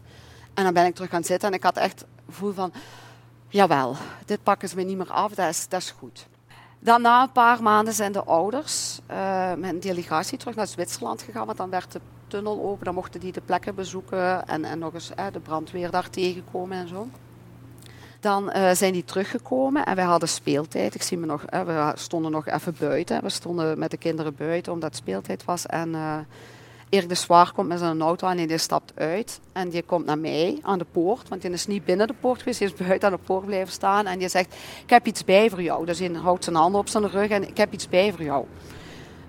En 0.53 0.63
dan 0.63 0.73
ben 0.73 0.85
ik 0.85 0.95
terug 0.95 1.09
gaan 1.09 1.23
zitten 1.23 1.49
en 1.49 1.55
ik 1.55 1.63
had 1.63 1.77
echt 1.77 1.99
het 1.99 2.07
gevoel 2.25 2.53
van... 2.53 2.71
Jawel, 3.49 3.95
dit 4.25 4.43
pakken 4.43 4.69
ze 4.69 4.75
me 4.75 4.83
niet 4.83 4.97
meer 4.97 5.11
af, 5.11 5.33
dat 5.33 5.49
is, 5.49 5.67
dat 5.67 5.81
is 5.81 5.91
goed. 5.99 6.27
Dan 6.79 7.01
na 7.01 7.21
een 7.21 7.31
paar 7.31 7.63
maanden 7.63 7.93
zijn 7.93 8.11
de 8.11 8.23
ouders 8.23 8.99
uh, 9.11 9.53
met 9.53 9.73
een 9.73 9.79
delegatie 9.79 10.37
terug 10.37 10.55
naar 10.55 10.67
Zwitserland 10.67 11.21
gegaan. 11.21 11.45
Want 11.45 11.57
dan 11.57 11.69
werd 11.69 11.91
de 11.91 12.01
tunnel 12.27 12.61
open, 12.61 12.85
dan 12.85 12.93
mochten 12.93 13.19
die 13.19 13.31
de 13.31 13.41
plekken 13.41 13.75
bezoeken 13.75 14.47
en, 14.47 14.63
en 14.65 14.79
nog 14.79 14.93
eens 14.93 15.11
de 15.31 15.39
brandweer 15.39 15.91
daar 15.91 16.09
tegenkomen 16.09 16.77
en 16.77 16.87
zo. 16.87 17.07
Dan 18.19 18.51
uh, 18.55 18.71
zijn 18.71 18.93
die 18.93 19.03
teruggekomen 19.03 19.85
en 19.85 19.95
wij 19.95 20.05
hadden 20.05 20.29
speeltijd. 20.29 20.95
Ik 20.95 21.01
zie 21.01 21.17
me 21.17 21.25
nog, 21.25 21.41
we 21.49 21.91
stonden 21.95 22.31
nog 22.31 22.47
even 22.47 22.75
buiten. 22.79 23.23
We 23.23 23.29
stonden 23.29 23.79
met 23.79 23.91
de 23.91 23.97
kinderen 23.97 24.35
buiten 24.35 24.73
omdat 24.73 24.89
het 24.89 24.99
speeltijd 24.99 25.45
was. 25.45 25.65
En 25.65 25.89
uh, 25.89 26.17
Erik 26.89 27.09
de 27.09 27.15
Zwaar 27.15 27.51
komt 27.51 27.67
met 27.67 27.79
zijn 27.79 28.01
auto 28.01 28.27
aan 28.27 28.37
en 28.37 28.47
die 28.47 28.57
stapt 28.57 28.91
uit. 28.95 29.39
En 29.51 29.69
die 29.69 29.83
komt 29.83 30.05
naar 30.05 30.17
mij 30.17 30.59
aan 30.61 30.77
de 30.77 30.85
poort, 30.91 31.29
want 31.29 31.41
die 31.41 31.51
is 31.51 31.67
niet 31.67 31.85
binnen 31.85 32.07
de 32.07 32.15
poort 32.19 32.39
geweest. 32.39 32.59
Die 32.59 32.67
is 32.67 32.73
buiten 32.73 33.09
aan 33.09 33.15
de 33.15 33.23
poort 33.25 33.45
blijven 33.45 33.73
staan. 33.73 34.05
En 34.05 34.19
die 34.19 34.29
zegt, 34.29 34.55
ik 34.83 34.89
heb 34.89 35.05
iets 35.05 35.25
bij 35.25 35.49
voor 35.49 35.61
jou. 35.61 35.85
Dus 35.85 35.99
hij 35.99 36.11
houdt 36.11 36.43
zijn 36.43 36.55
handen 36.55 36.79
op 36.79 36.87
zijn 36.87 37.09
rug 37.09 37.29
en 37.29 37.47
ik 37.47 37.57
heb 37.57 37.73
iets 37.73 37.89
bij 37.89 38.11
voor 38.11 38.23
jou. 38.23 38.45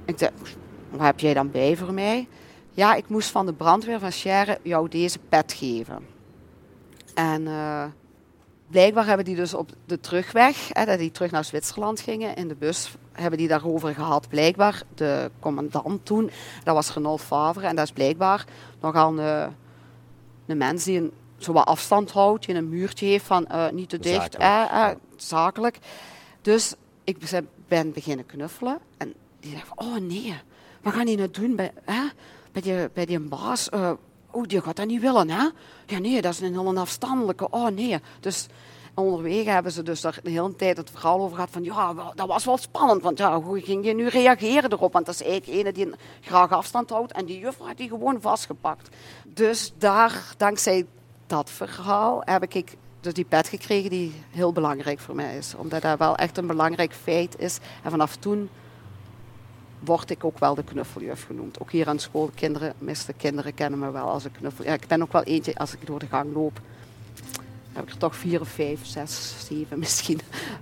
Ik 0.05 0.19
zeg, 0.19 0.31
wat 0.90 1.00
heb 1.00 1.21
jij 1.21 1.35
dan 1.35 1.50
bij 1.50 1.76
voor 1.76 1.93
mij? 1.93 2.28
Ja, 2.78 2.94
ik 2.94 3.08
moest 3.08 3.30
van 3.30 3.47
de 3.47 3.52
brandweer 3.52 3.99
van 3.99 4.12
Scherre 4.12 4.58
jou 4.62 4.88
deze 4.88 5.18
pet 5.18 5.52
geven. 5.52 6.06
En 7.14 7.49
blijkbaar 8.66 9.06
hebben 9.06 9.25
die 9.25 9.37
dus 9.37 9.54
op 9.54 9.70
de 9.87 10.00
terugweg, 10.00 10.68
hè, 10.73 10.85
dat 10.85 10.99
die 10.99 11.11
terug 11.11 11.30
naar 11.30 11.44
Zwitserland 11.44 12.00
gingen, 12.00 12.37
in 12.37 12.49
de 12.49 12.54
bus 12.54 12.94
hebben 13.12 13.38
die 13.38 13.49
daarover 13.49 13.94
gehad. 13.94 14.28
Blijkbaar, 14.28 14.82
de 14.94 15.30
commandant 15.40 16.04
toen, 16.04 16.30
dat 16.64 16.75
was 16.75 16.94
Renault 16.94 17.20
Favre, 17.20 17.66
en 17.66 17.76
dat 17.76 17.85
is 17.85 17.92
blijkbaar 17.92 18.44
nogal 18.80 19.18
een, 19.18 19.52
een 20.47 20.58
mens 20.58 20.85
die 20.85 20.99
een, 20.99 21.12
zo 21.37 21.52
wat 21.52 21.66
afstand 21.66 22.11
houdt, 22.11 22.47
die 22.47 22.54
een 22.54 22.68
muurtje 22.68 23.06
heeft 23.06 23.26
van 23.26 23.47
uh, 23.52 23.70
niet 23.70 23.88
te 23.88 23.99
dicht, 23.99 24.32
zakelijk. 24.32 24.70
Eh, 24.70 24.90
eh, 24.90 24.97
zakelijk. 25.16 25.78
Dus 26.42 26.75
ik 27.04 27.42
ben 27.68 27.92
beginnen 27.92 28.26
knuffelen 28.26 28.78
en 28.97 29.14
die 29.40 29.50
zegt, 29.50 29.68
oh 29.75 29.97
nee, 29.97 30.35
wat 30.82 30.92
gaan 30.92 31.06
die 31.06 31.16
nou 31.16 31.30
doen 31.30 31.56
bij, 31.56 31.73
hè, 31.85 32.02
bij, 32.52 33.07
die, 33.07 33.21
baas? 33.21 33.69
Oh, 34.31 34.43
die 34.43 34.61
gaat 34.61 34.76
dat 34.76 34.87
niet 34.87 35.00
willen, 35.00 35.31
hè? 35.31 35.49
Ja, 35.87 35.99
nee, 35.99 36.23
dat 36.23 36.33
is 36.33 36.40
een 36.40 36.52
heel 36.52 36.76
afstandelijke. 36.76 37.50
Oh, 37.50 37.69
nee. 37.69 38.00
Dus 38.21 38.47
onderweg 38.95 39.45
hebben 39.45 39.73
ze 39.73 39.83
dus 39.83 40.00
daar 40.00 40.19
de 40.23 40.31
hele 40.31 40.57
tijd 40.57 40.76
het 40.76 40.90
verhaal 40.90 41.21
over 41.21 41.35
gehad 41.35 41.50
van 41.50 41.64
ja, 41.64 41.95
dat 42.14 42.28
was 42.28 42.45
wel 42.45 42.57
spannend. 42.57 43.02
Want 43.02 43.19
ja, 43.19 43.40
hoe 43.40 43.61
ging 43.61 43.85
je 43.85 43.95
nu 43.95 44.09
reageren 44.09 44.73
erop? 44.73 44.93
Want 44.93 45.07
dat 45.07 45.14
is 45.14 45.23
eigenlijk 45.23 45.59
ene 45.59 45.73
die 45.73 45.90
graag 46.21 46.50
afstand 46.50 46.90
houdt 46.90 47.12
en 47.12 47.25
die 47.25 47.38
juffrouw 47.38 47.67
had 47.67 47.76
die 47.76 47.88
gewoon 47.88 48.21
vastgepakt. 48.21 48.88
Dus 49.25 49.73
daar, 49.78 50.35
dankzij 50.37 50.87
dat 51.26 51.50
verhaal, 51.50 52.23
heb 52.25 52.43
ik 52.43 52.76
dus 53.00 53.12
die 53.12 53.25
pet 53.25 53.49
gekregen 53.49 53.90
die 53.90 54.23
heel 54.31 54.52
belangrijk 54.52 54.99
voor 54.99 55.14
mij 55.14 55.37
is. 55.37 55.55
Omdat 55.55 55.83
dat 55.83 55.99
wel 55.99 56.17
echt 56.17 56.38
een 56.38 56.47
belangrijk 56.47 56.93
feit 56.93 57.38
is. 57.38 57.59
En 57.83 57.90
vanaf 57.90 58.17
toen 58.17 58.49
word 59.85 60.11
ik 60.11 60.25
ook 60.25 60.38
wel 60.38 60.54
de 60.54 60.64
knuffeljuf 60.64 61.25
genoemd. 61.26 61.61
Ook 61.61 61.70
hier 61.70 61.88
aan 61.88 61.99
school, 61.99 62.30
kinderen, 62.35 62.73
meeste 62.78 63.12
kinderen 63.12 63.54
kennen 63.54 63.78
me 63.78 63.90
wel 63.90 64.08
als 64.08 64.25
een 64.25 64.32
knuffel. 64.32 64.64
Ja, 64.64 64.73
ik 64.73 64.87
ben 64.87 65.02
ook 65.02 65.12
wel 65.12 65.23
eentje, 65.23 65.56
als 65.56 65.73
ik 65.73 65.87
door 65.87 65.99
de 65.99 66.06
gang 66.06 66.35
loop, 66.35 66.61
heb 67.73 67.82
ik 67.82 67.90
er 67.90 67.99
toch 67.99 68.16
vier 68.16 68.40
of 68.40 68.49
vijf, 68.49 68.87
zes, 68.87 69.35
zeven 69.47 69.78
misschien 69.85 70.20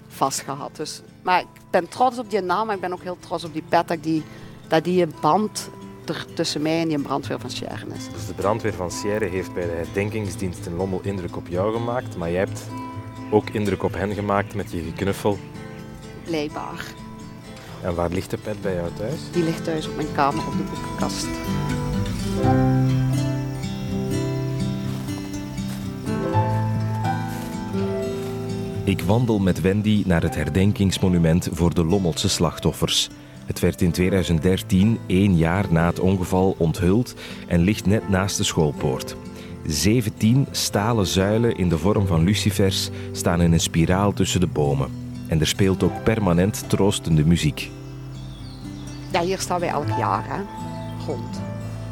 vast 0.09 0.41
gehad. 0.41 0.77
Dus, 0.77 1.03
maar 1.23 1.41
ik 1.41 1.47
ben 1.71 1.89
trots 1.89 2.19
op 2.19 2.31
die 2.31 2.41
naam, 2.41 2.67
maar 2.67 2.75
ik 2.75 2.81
ben 2.81 2.93
ook 2.93 3.03
heel 3.03 3.19
trots 3.21 3.45
op 3.45 3.53
die 3.53 3.65
pet, 3.69 3.89
dat 3.89 4.03
die, 4.03 4.23
dat 4.69 4.85
die 4.85 5.03
een 5.03 5.15
band 5.21 5.71
er 6.05 6.27
tussen 6.35 6.63
mij 6.63 6.81
en 6.81 6.89
die 6.89 6.99
brandweer 6.99 7.41
van 7.41 7.51
Sierre 7.51 7.87
is. 7.95 8.09
Dus 8.13 8.27
de 8.27 8.35
brandweer 8.35 8.75
van 8.75 8.91
Sierre 8.91 9.25
heeft 9.25 9.55
bij 9.55 9.65
de 9.67 9.73
herdenkingsdienst 9.73 10.67
in 10.67 10.77
Lommel 10.77 11.01
indruk 11.03 11.37
op 11.37 11.49
jou 11.49 11.73
gemaakt, 11.73 12.17
maar 12.17 12.31
jij 12.31 12.39
hebt 12.39 12.67
ook 13.31 13.51
indruk 13.51 13.83
op 13.83 13.95
hen 13.95 14.15
gemaakt 14.15 14.55
met 14.55 14.73
je 14.73 14.83
geknuffel? 14.83 15.39
Blijkbaar. 16.25 16.85
En 17.83 17.95
waar 17.95 18.11
ligt 18.11 18.31
de 18.31 18.39
pet 18.39 18.61
bij 18.61 18.75
jou 18.75 18.89
thuis? 18.97 19.21
Die 19.33 19.45
ligt 19.45 19.65
thuis 19.65 19.89
op 19.89 19.97
mijn 19.97 20.13
kamer 20.15 20.47
op 20.47 20.53
de 20.53 20.65
boekenkast. 20.73 21.27
Ik 28.85 29.03
wandel 29.03 29.39
met 29.39 29.61
Wendy 29.61 30.03
naar 30.07 30.23
het 30.23 30.35
herdenkingsmonument 30.35 31.49
voor 31.53 31.75
de 31.75 31.85
Lommelse 31.85 32.29
slachtoffers. 32.29 33.09
Het 33.47 33.61
werd 33.61 33.83
in 33.83 33.91
2013, 33.91 34.99
één 35.07 35.37
jaar 35.37 35.65
na 35.71 35.87
het 35.87 36.01
ongeval, 36.01 36.55
onthuld 36.59 37.15
en 37.47 37.61
ligt 37.61 37.87
net 37.87 38.09
naast 38.09 38.37
de 38.37 38.45
schoolpoort. 38.45 39.17
17 39.67 40.47
stalen 40.51 41.07
zuilen 41.07 41.57
in 41.57 41.69
de 41.69 41.79
vorm 41.79 42.07
van 42.07 42.25
lucifers 42.25 42.91
staan 43.13 43.41
in 43.41 43.53
een 43.53 43.61
spiraal 43.61 44.13
tussen 44.13 44.41
de 44.41 44.47
bomen. 44.47 45.06
En 45.29 45.41
er 45.41 45.47
speelt 45.47 45.83
ook 45.83 46.03
permanent 46.03 46.69
troostende 46.69 47.25
muziek. 47.25 47.71
Ja, 49.11 49.21
hier 49.21 49.39
staan 49.39 49.61
wij 49.61 49.69
elk 49.69 49.89
jaar, 49.99 50.25
hè? 50.29 50.43
rond. 51.07 51.41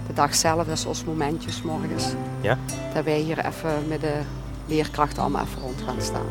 De 0.07 0.13
dag 0.13 0.35
zelf 0.35 0.67
is 0.67 0.87
ons 0.87 1.05
momentjes 1.05 1.63
morgens. 1.63 2.05
Ja? 2.41 2.59
Dat 2.95 3.05
wij 3.05 3.19
hier 3.19 3.47
even 3.47 3.89
met 3.89 4.01
de 4.01 4.21
leerkrachten 4.67 5.23
allemaal 5.23 5.45
even 5.45 5.63
rond 5.63 5.83
gaan 5.87 6.03
staan. 6.03 6.27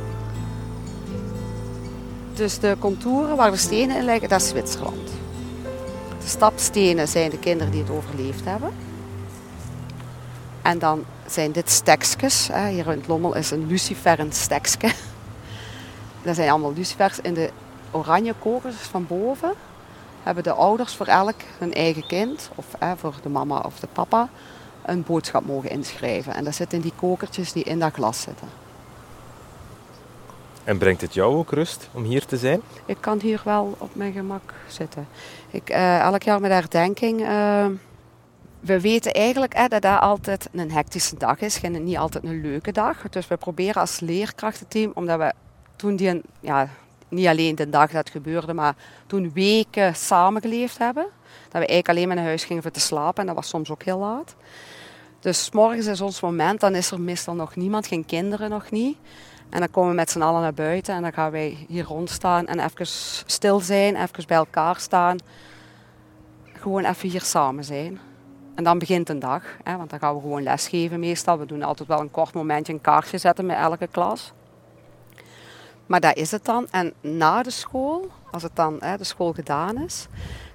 Dus 2.34 2.60
de 2.60 2.76
contouren 2.80 3.36
waar 3.36 3.52
de 3.52 3.58
stenen 3.58 3.98
in 3.98 4.06
liggen, 4.06 4.30
dat 4.30 4.42
is 4.42 4.48
Zwitserland. 4.48 5.10
De 6.20 6.28
stapstenen 6.28 7.08
zijn 7.08 7.30
de 7.30 7.40
kinderen 7.40 7.72
die 7.72 7.82
het 7.82 7.92
overleefd 7.92 8.46
hebben. 8.46 8.72
En 10.62 10.80
dan 10.80 11.04
zijn 11.26 11.52
dit 11.52 11.70
stekjes. 11.70 12.50
Hier 12.70 12.92
in 12.92 12.98
het 12.98 13.08
Lommel 13.08 13.36
is 13.36 13.52
een 13.52 13.68
lucifer 13.68 14.20
een 14.20 14.32
stekske. 14.32 14.92
Dat 16.24 16.36
zijn 16.36 16.50
allemaal 16.50 16.74
lucifers 16.74 17.20
in 17.20 17.34
de 17.34 17.50
oranje 17.92 18.34
kokers 18.40 18.76
van 18.76 19.08
boven. 19.08 19.54
Hebben 20.24 20.44
de 20.44 20.52
ouders 20.52 20.96
voor 20.96 21.06
elk 21.06 21.36
hun 21.58 21.74
eigen 21.74 22.08
kind, 22.08 22.50
of 22.56 22.66
voor 22.98 23.14
de 23.24 23.30
mama 23.30 23.60
of 23.60 23.80
de 23.80 23.88
papa, 23.94 24.30
een 24.86 25.04
boodschap 25.04 25.46
mogen 25.46 25.70
inschrijven. 25.70 26.34
En 26.34 26.44
dat 26.44 26.56
zit 26.56 26.74
in 26.74 26.82
die 26.82 26.94
kokertjes 26.96 27.52
die 27.52 27.64
in 27.64 27.80
dat 27.80 27.94
glas 27.94 28.22
zitten. 28.22 28.48
En 30.64 30.78
brengt 30.78 31.02
het 31.02 31.14
jou 31.14 31.36
ook 31.36 31.52
rust 31.52 31.90
om 31.92 32.04
hier 32.04 32.26
te 32.26 32.38
zijn? 32.38 32.62
Ik 32.86 32.98
kan 33.00 33.20
hier 33.20 33.42
wel 33.44 33.76
op 33.78 33.96
mijn 33.96 34.14
gemak 34.14 34.54
zitten. 34.68 35.08
Ik, 35.52 35.70
uh, 35.70 36.00
elk 36.00 36.24
jaar 36.24 36.42
met 36.42 36.52
herdenking. 36.52 37.22
Uh, 37.22 37.66
we 38.60 38.82
weten 38.82 39.14
eigenlijk 39.14 39.70
dat 39.70 39.82
dat 39.82 40.00
altijd 40.00 40.50
een 40.52 40.72
hectische 40.72 41.18
dag 41.18 41.40
is. 41.40 41.58
Geen, 41.58 41.84
niet 41.84 41.98
altijd 41.98 42.24
een 42.24 42.42
leuke 42.42 42.72
dag. 42.72 43.10
Dus 43.10 43.28
we 43.28 43.38
proberen 43.38 43.82
als 43.82 44.00
leerkrachtenteam, 44.00 44.92
omdat 44.96 45.18
we 45.18 45.34
toen 45.84 45.96
die, 45.96 46.22
ja, 46.40 46.68
niet 47.10 47.28
alleen 47.28 47.56
de 47.56 47.70
dag 47.70 47.92
dat 47.92 48.10
gebeurde, 48.10 48.54
maar 48.54 48.76
toen 49.08 49.32
weken 49.34 49.96
samengeleefd 49.96 50.78
hebben. 50.78 51.06
Dat 51.44 51.62
we 51.62 51.68
eigenlijk 51.68 51.90
alleen 51.90 52.08
maar 52.08 52.16
naar 52.16 52.26
huis 52.26 52.44
gingen 52.44 52.62
voor 52.62 52.72
te 52.72 52.80
slapen 52.80 53.22
en 53.22 53.26
dat 53.26 53.36
was 53.36 53.48
soms 53.48 53.70
ook 53.70 53.84
heel 53.84 53.98
laat. 53.98 54.36
Dus 55.20 55.52
morgens 55.52 55.86
is 55.86 56.02
ons 56.02 56.22
moment, 56.22 56.60
dan 56.60 56.76
is 56.76 56.92
er 56.92 57.02
meestal 57.02 57.34
nog 57.34 57.56
niemand, 57.56 57.88
geen 57.88 58.06
kinderen 58.06 58.50
nog 58.50 58.72
niet. 58.72 58.98
En 59.50 59.60
dan 59.60 59.72
komen 59.72 59.90
we 59.90 59.96
met 59.96 60.10
z'n 60.10 60.22
allen 60.22 60.42
naar 60.42 60.54
buiten 60.54 60.96
en 60.96 61.02
dan 61.02 61.14
gaan 61.14 61.32
wij 61.32 61.66
hier 61.68 61.86
rondstaan 61.86 62.48
en 62.48 62.60
even 62.60 62.88
stil 63.26 63.60
zijn, 63.60 63.96
even 63.96 64.28
bij 64.28 64.38
elkaar 64.38 64.80
staan. 64.80 65.18
Gewoon 66.54 66.86
even 66.86 67.10
hier 67.10 67.22
samen 67.22 67.64
zijn. 67.64 68.00
En 68.56 68.64
dan 68.64 68.80
begint 68.80 69.10
een 69.10 69.20
dag, 69.20 69.44
hè, 69.64 69.78
want 69.78 69.90
dan 69.90 70.00
gaan 70.00 70.16
we 70.16 70.22
gewoon 70.22 70.44
lesgeven 70.44 71.00
meestal. 71.00 71.40
We 71.40 71.46
doen 71.46 71.64
altijd 71.64 71.88
wel 71.88 72.00
een 72.00 72.12
kort 72.12 72.34
momentje 72.34 72.74
een 72.74 72.82
kaartje 72.82 73.18
zetten 73.18 73.46
met 73.46 73.58
elke 73.58 73.88
klas. 73.88 74.34
Maar 75.86 76.00
dat 76.00 76.16
is 76.16 76.32
het 76.32 76.46
dan. 76.46 76.68
En 76.72 76.94
na 77.02 77.44
de 77.44 77.50
school, 77.50 78.10
als 78.32 78.44
het 78.44 78.56
dan 78.56 78.78
hè, 78.80 78.98
de 78.98 79.04
school 79.04 79.34
gedaan 79.34 79.78
is, 79.78 80.08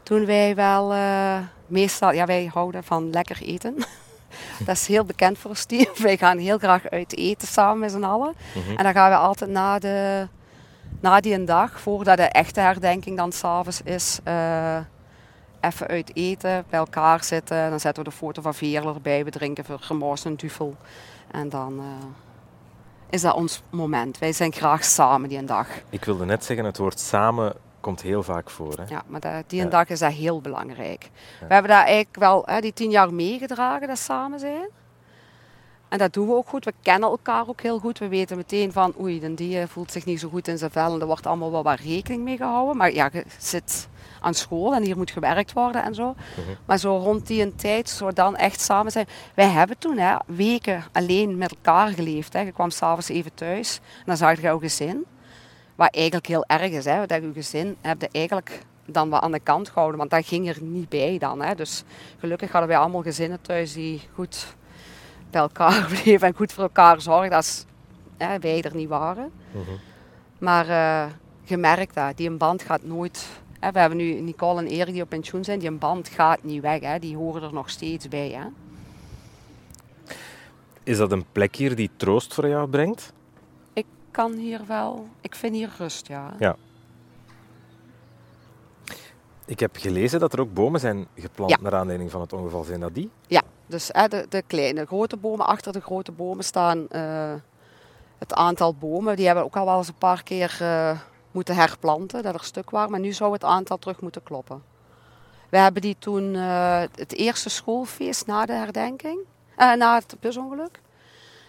doen 0.03 0.27
wij 0.27 0.55
wel 0.55 0.95
uh, 0.95 1.39
meestal, 1.67 2.13
ja, 2.13 2.27
wij 2.27 2.51
houden 2.53 2.85
van 2.85 3.11
lekker 3.11 3.43
eten. 3.43 3.77
dat 4.67 4.77
is 4.77 4.87
heel 4.87 5.05
bekend 5.05 5.39
voor 5.39 5.51
ons 5.51 5.65
team. 5.65 5.87
Wij 6.03 6.17
gaan 6.17 6.39
heel 6.39 6.59
graag 6.59 6.89
uit 6.89 7.17
eten 7.17 7.49
samen 7.49 7.79
met 7.79 7.91
z'n 7.91 8.03
allen. 8.03 8.35
Mhm. 8.55 8.77
En 8.77 8.85
dan 8.85 8.93
gaan 8.93 9.11
we 9.11 9.17
altijd 9.17 9.51
na, 9.51 9.79
de, 9.79 10.29
na 11.01 11.21
die 11.21 11.35
een 11.35 11.45
dag, 11.45 11.81
voordat 11.81 12.17
de 12.17 12.23
echte 12.23 12.61
herdenking 12.61 13.17
dan 13.17 13.33
s'avonds 13.33 13.83
is, 13.83 14.19
uh, 14.25 14.79
even 15.61 15.87
uit 15.87 16.11
eten, 16.17 16.65
bij 16.71 16.79
elkaar 16.79 17.25
zitten. 17.25 17.71
Dan 17.71 17.81
zetten 17.81 18.05
we 18.05 18.11
de 18.11 18.17
foto 18.17 18.43
van 18.43 18.55
Veerle 18.55 18.95
erbij. 18.95 19.25
We 19.25 19.31
drinken 19.31 19.65
voor 19.65 19.79
gemors 19.81 20.25
en 20.25 20.35
duvel. 20.35 20.77
En 21.31 21.49
dan 21.49 21.73
uh, 21.79 21.85
is 23.11 23.21
dat 23.21 23.35
ons 23.35 23.63
moment. 23.71 24.19
Wij 24.19 24.33
zijn 24.33 24.53
graag 24.53 24.85
samen 24.85 25.29
die 25.29 25.39
een 25.39 25.47
dag. 25.47 25.69
Ik 25.91 26.05
wilde 26.05 26.25
net 26.25 26.45
zeggen, 26.45 26.65
het 26.65 26.79
woord 26.79 27.01
samen 27.01 27.55
komt 27.81 28.03
heel 28.03 28.23
vaak 28.23 28.51
voor. 28.51 28.77
Hè? 28.77 28.85
Ja, 28.89 29.03
maar 29.07 29.43
die 29.47 29.63
een 29.63 29.69
dag 29.69 29.89
is 29.89 29.99
dat 29.99 30.13
heel 30.13 30.41
belangrijk. 30.41 31.11
We 31.41 31.53
hebben 31.53 31.71
daar 31.71 31.85
eigenlijk 31.85 32.17
wel 32.17 32.43
hè, 32.47 32.61
die 32.61 32.73
tien 32.73 32.91
jaar 32.91 33.15
meegedragen, 33.15 33.89
dat 33.89 33.99
samen 33.99 34.39
zijn. 34.39 34.69
En 35.89 35.99
dat 35.99 36.13
doen 36.13 36.27
we 36.27 36.35
ook 36.35 36.49
goed. 36.49 36.65
We 36.65 36.73
kennen 36.83 37.09
elkaar 37.09 37.49
ook 37.49 37.61
heel 37.61 37.79
goed. 37.79 37.99
We 37.99 38.09
weten 38.09 38.37
meteen 38.37 38.73
van, 38.73 38.95
oei, 39.01 39.35
die 39.35 39.67
voelt 39.67 39.93
zich 39.93 40.05
niet 40.05 40.21
zo 40.21 40.29
goed 40.29 40.49
in 40.49 40.59
zijn 40.59 40.71
vel. 40.71 40.95
En 40.95 41.01
er 41.01 41.07
wordt 41.07 41.27
allemaal 41.27 41.51
wel 41.51 41.63
wat 41.63 41.81
rekening 41.81 42.23
mee 42.23 42.37
gehouden. 42.37 42.77
Maar 42.77 42.93
ja, 42.93 43.09
je 43.13 43.25
zit 43.39 43.89
aan 44.21 44.35
school 44.35 44.75
en 44.75 44.83
hier 44.83 44.97
moet 44.97 45.11
gewerkt 45.11 45.53
worden 45.53 45.83
en 45.83 45.95
zo. 45.95 46.05
Mhm. 46.05 46.57
Maar 46.65 46.79
zo 46.79 46.97
rond 46.97 47.27
die 47.27 47.43
een 47.43 47.57
tijd, 47.57 47.89
zo 47.89 48.13
dan 48.13 48.37
echt 48.37 48.61
samen 48.61 48.93
zijn. 48.93 49.07
Wij 49.35 49.49
hebben 49.49 49.79
toen 49.79 49.99
hè, 49.99 50.17
weken 50.27 50.85
alleen 50.93 51.39
met 51.39 51.51
elkaar 51.51 51.89
geleefd. 51.89 52.33
Hè. 52.33 52.41
Je 52.41 52.53
kwam 52.53 52.71
s'avonds 52.71 53.09
even 53.09 53.35
thuis 53.35 53.81
en 53.99 54.05
dan 54.07 54.17
zag 54.17 54.37
je 54.37 54.43
jouw 54.43 54.59
gezin. 54.59 55.05
Wat 55.75 55.95
eigenlijk 55.95 56.27
heel 56.27 56.45
erg 56.47 56.71
is, 56.71 56.85
hè, 56.85 57.07
dat 57.07 57.23
je 57.23 57.31
gezin 57.35 57.77
heb 57.81 58.01
je 58.01 58.09
eigenlijk 58.13 58.63
dan 58.87 59.09
wat 59.09 59.23
aan 59.23 59.33
de 59.33 59.41
kant 59.41 59.69
gehouden, 59.69 59.99
want 59.99 60.11
dat 60.11 60.27
ging 60.27 60.49
er 60.49 60.63
niet 60.63 60.89
bij 60.89 61.19
dan. 61.19 61.43
Hè. 61.43 61.55
Dus 61.55 61.85
gelukkig 62.19 62.51
hadden 62.51 62.69
wij 62.69 62.79
allemaal 62.79 63.03
gezinnen 63.03 63.41
thuis 63.41 63.73
die 63.73 64.01
goed 64.15 64.57
bij 65.31 65.41
elkaar 65.41 65.87
bleven 66.03 66.29
en 66.29 66.35
goed 66.35 66.53
voor 66.53 66.63
elkaar 66.63 67.01
zorgden 67.01 67.37
als 67.37 67.65
hè, 68.17 68.39
wij 68.39 68.63
er 68.63 68.75
niet 68.75 68.89
waren. 68.89 69.31
Mhm. 69.51 69.71
Maar 70.39 70.69
uh, 70.69 71.13
je 71.43 71.57
merkt 71.57 71.95
dat, 71.95 72.17
die 72.17 72.29
een 72.29 72.39
band 72.39 72.63
gaat 72.63 72.83
nooit... 72.83 73.29
Hè, 73.61 73.73
we 73.73 73.79
hebben 73.79 73.99
nu 73.99 74.21
Nicole 74.21 74.61
en 74.61 74.67
Erik 74.67 74.93
die 74.93 75.03
op 75.03 75.09
pensioen 75.09 75.45
zijn, 75.45 75.59
die 75.59 75.69
een 75.69 75.79
band 75.79 76.09
gaat 76.09 76.43
niet 76.43 76.63
weg. 76.63 76.81
Hè, 76.81 76.99
die 76.99 77.17
horen 77.17 77.43
er 77.43 77.53
nog 77.53 77.71
steeds 77.71 78.09
bij. 78.09 78.31
Hè. 78.31 78.47
Is 80.83 80.97
dat 80.97 81.13
een 81.13 81.25
plek 81.33 81.57
hier 81.57 81.77
die 81.77 81.91
troost 81.97 82.35
voor 82.35 82.49
jou 82.49 82.69
brengt? 82.69 83.13
kan 84.19 84.33
hier 84.33 84.61
wel. 84.67 85.09
Ik 85.21 85.35
vind 85.35 85.55
hier 85.55 85.71
rust, 85.79 86.07
ja. 86.07 86.35
Ja. 86.39 86.57
Ik 89.45 89.61
heb 89.61 89.77
gelezen 89.77 90.21
dat 90.21 90.33
er 90.33 90.41
ook 90.41 90.55
bomen 90.55 90.81
zijn 90.81 91.07
geplant 91.15 91.61
naar 91.61 91.75
aanleiding 91.75 92.11
van 92.11 92.21
het 92.21 92.33
ongeval. 92.33 92.65
Zijn 92.65 92.81
dat 92.81 92.95
die? 92.95 93.11
Ja, 93.27 93.43
dus 93.69 93.89
hè, 93.93 94.09
de, 94.09 94.43
kleine, 94.47 94.87
grote 94.87 95.17
bomen, 95.17 95.47
achter 95.47 95.73
de 95.73 95.81
grote 95.81 96.13
bomen 96.13 96.45
staan 96.45 96.87
uh, 96.91 97.35
het 98.19 98.35
aantal 98.35 98.75
bomen. 98.75 99.17
Die 99.17 99.27
hebben 99.27 99.45
ook 99.45 99.57
al 99.57 99.65
wel 99.65 99.77
eens 99.77 99.89
een 99.89 99.95
paar 99.95 100.23
keer 100.23 100.59
uh, 100.63 100.99
moeten 101.31 101.55
herplanten, 101.55 102.23
dat 102.23 102.35
er 102.35 102.45
stuk 102.45 102.71
waren. 102.71 102.91
Maar 102.91 103.01
nu 103.01 103.13
zou 103.13 103.33
het 103.33 103.45
aantal 103.45 103.79
terug 103.79 104.01
moeten 104.01 104.23
kloppen. 104.23 104.63
We 105.49 105.59
hebben 105.59 105.83
die 105.83 105.97
toen 105.99 106.35
uh, 106.35 106.81
het 106.95 107.15
eerste 107.15 107.49
schoolfeest 107.49 108.27
na 108.27 108.47
de 108.47 108.53
herdenking, 108.53 109.19
na 109.57 109.95
het 109.95 110.17
busongeluk 110.21 110.81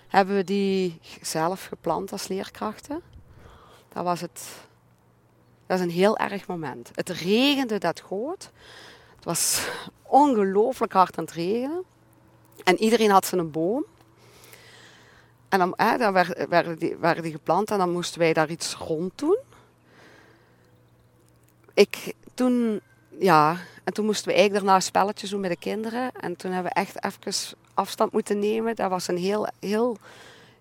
hebben 0.09 0.35
we 0.35 0.43
die 0.43 0.99
zelf 1.21 1.65
geplant 1.65 2.11
als 2.11 2.27
leerkrachten. 2.27 3.01
Dat 3.93 4.03
was 4.03 4.21
het. 4.21 4.41
Dat 5.67 5.77
was 5.77 5.79
een 5.79 5.93
heel 5.93 6.17
erg 6.17 6.47
moment. 6.47 6.91
Het 6.93 7.09
regende 7.09 7.77
dat 7.77 7.99
groot. 7.99 8.51
Het 9.15 9.25
was 9.25 9.67
ongelooflijk 10.03 10.93
hard 10.93 11.17
aan 11.17 11.23
het 11.23 11.33
regenen. 11.33 11.83
En 12.63 12.77
iedereen 12.77 13.09
had 13.09 13.25
zijn 13.25 13.51
boom. 13.51 13.85
En 15.49 15.59
dan, 15.59 15.73
hè, 15.75 15.97
dan 15.97 16.13
werden, 16.49 16.79
die, 16.79 16.95
werden 16.95 17.23
die 17.23 17.31
geplant 17.31 17.71
en 17.71 17.77
dan 17.77 17.91
moesten 17.91 18.19
wij 18.19 18.33
daar 18.33 18.49
iets 18.49 18.75
rond 18.75 19.11
doen. 19.15 19.37
Ik, 21.73 22.13
toen, 22.33 22.81
ja, 23.19 23.57
en 23.83 23.93
toen 23.93 24.05
moesten 24.05 24.27
we 24.27 24.33
eigenlijk 24.33 24.65
daarna 24.65 24.79
spelletjes 24.79 25.29
doen 25.29 25.39
met 25.39 25.49
de 25.49 25.57
kinderen. 25.57 26.11
En 26.19 26.35
toen 26.35 26.51
hebben 26.51 26.71
we 26.73 26.79
echt 26.79 27.03
even 27.05 27.57
afstand 27.73 28.11
moeten 28.11 28.39
nemen. 28.39 28.75
Dat 28.75 28.89
was 28.89 29.07
een 29.07 29.17
heel, 29.17 29.47
heel, 29.59 29.97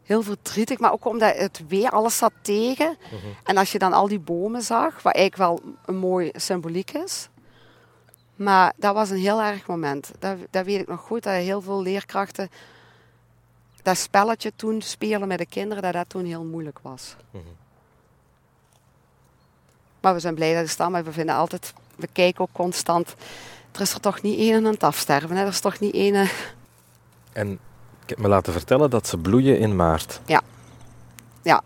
heel 0.03 0.23
verdrietig. 0.23 0.79
Maar 0.79 0.93
ook 0.93 1.05
omdat 1.05 1.37
het 1.37 1.61
weer, 1.69 1.91
alles 1.91 2.17
zat 2.17 2.33
tegen. 2.43 2.97
Mhm. 3.05 3.17
En 3.45 3.57
als 3.57 3.73
je 3.73 3.79
dan 3.79 3.93
al 3.93 4.09
die 4.09 4.19
bomen 4.19 4.63
zag, 4.63 5.03
wat 5.03 5.15
eigenlijk 5.15 5.51
wel 5.51 5.75
een 5.85 5.97
mooi 5.97 6.31
symboliek 6.33 6.91
is. 6.93 7.29
Maar 8.39 8.73
dat 8.77 8.95
was 8.95 9.11
een 9.11 9.17
heel 9.17 9.43
erg 9.43 9.67
moment. 9.67 10.11
Dat, 10.19 10.37
dat 10.51 10.65
weet 10.65 10.81
ik 10.81 10.89
nog 10.89 11.01
goed, 11.01 11.23
dat 11.23 11.33
heel 11.33 11.61
veel 11.61 11.83
leerkrachten 11.83 12.51
dat 13.83 13.99
spelletje 13.99 14.53
toen 14.57 14.83
spelen 14.83 15.29
met 15.29 15.39
de 15.39 15.47
kinderen, 15.47 15.83
dat 15.83 15.93
dat 15.93 16.09
toen 16.09 16.25
heel 16.25 16.45
moeilijk 16.45 16.79
was. 16.83 17.17
Mhm. 17.31 17.45
Maar 20.01 20.15
we 20.15 20.21
zijn 20.21 20.35
blij 20.35 20.53
dat 20.53 20.63
het 20.63 20.71
staat, 20.71 20.91
maar 20.91 21.05
we 21.05 21.13
vinden 21.13 21.35
altijd, 21.35 21.73
we 21.97 22.09
kijken 22.13 22.41
ook 22.41 22.53
constant, 22.53 23.15
er 23.73 23.81
is 23.81 23.95
er 23.95 24.01
toch 24.01 24.23
niet 24.23 24.39
één 24.39 24.67
aan 24.67 24.73
het 24.73 24.83
afsterven. 24.83 25.37
Hè? 25.37 25.43
Er 25.43 25.49
is 25.49 25.61
toch 25.61 25.79
niet 25.79 25.95
één 25.95 26.29
en 27.33 27.59
ik 28.03 28.09
heb 28.09 28.19
me 28.19 28.29
laten 28.29 28.53
vertellen 28.53 28.91
dat 28.91 29.07
ze 29.07 29.19
bloeien 29.19 29.59
in 29.59 29.77
maart. 29.77 30.21
Ja. 30.27 30.43
Ja. 31.43 31.63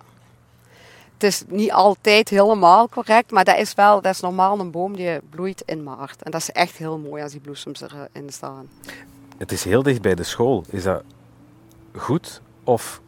Het 1.22 1.32
is 1.32 1.42
niet 1.48 1.72
altijd 1.72 2.28
helemaal 2.28 2.88
correct, 2.88 3.30
maar 3.30 3.44
dat 3.44 3.58
is 3.58 3.74
wel, 3.74 4.00
dat 4.00 4.14
is 4.14 4.20
normaal 4.20 4.60
een 4.60 4.70
boom 4.70 4.96
die 4.96 5.20
bloeit 5.30 5.62
in 5.66 5.82
maart. 5.82 6.22
En 6.22 6.30
dat 6.30 6.40
is 6.40 6.50
echt 6.50 6.76
heel 6.76 6.98
mooi 6.98 7.22
als 7.22 7.32
die 7.32 7.40
bloesems 7.40 7.80
erin 7.80 8.30
staan. 8.30 8.68
Het 9.38 9.52
is 9.52 9.64
heel 9.64 9.82
dicht 9.82 10.02
bij 10.02 10.14
de 10.14 10.22
school. 10.22 10.64
Is 10.70 10.82
dat 10.82 11.02
goed 11.96 12.40
of 12.64 13.00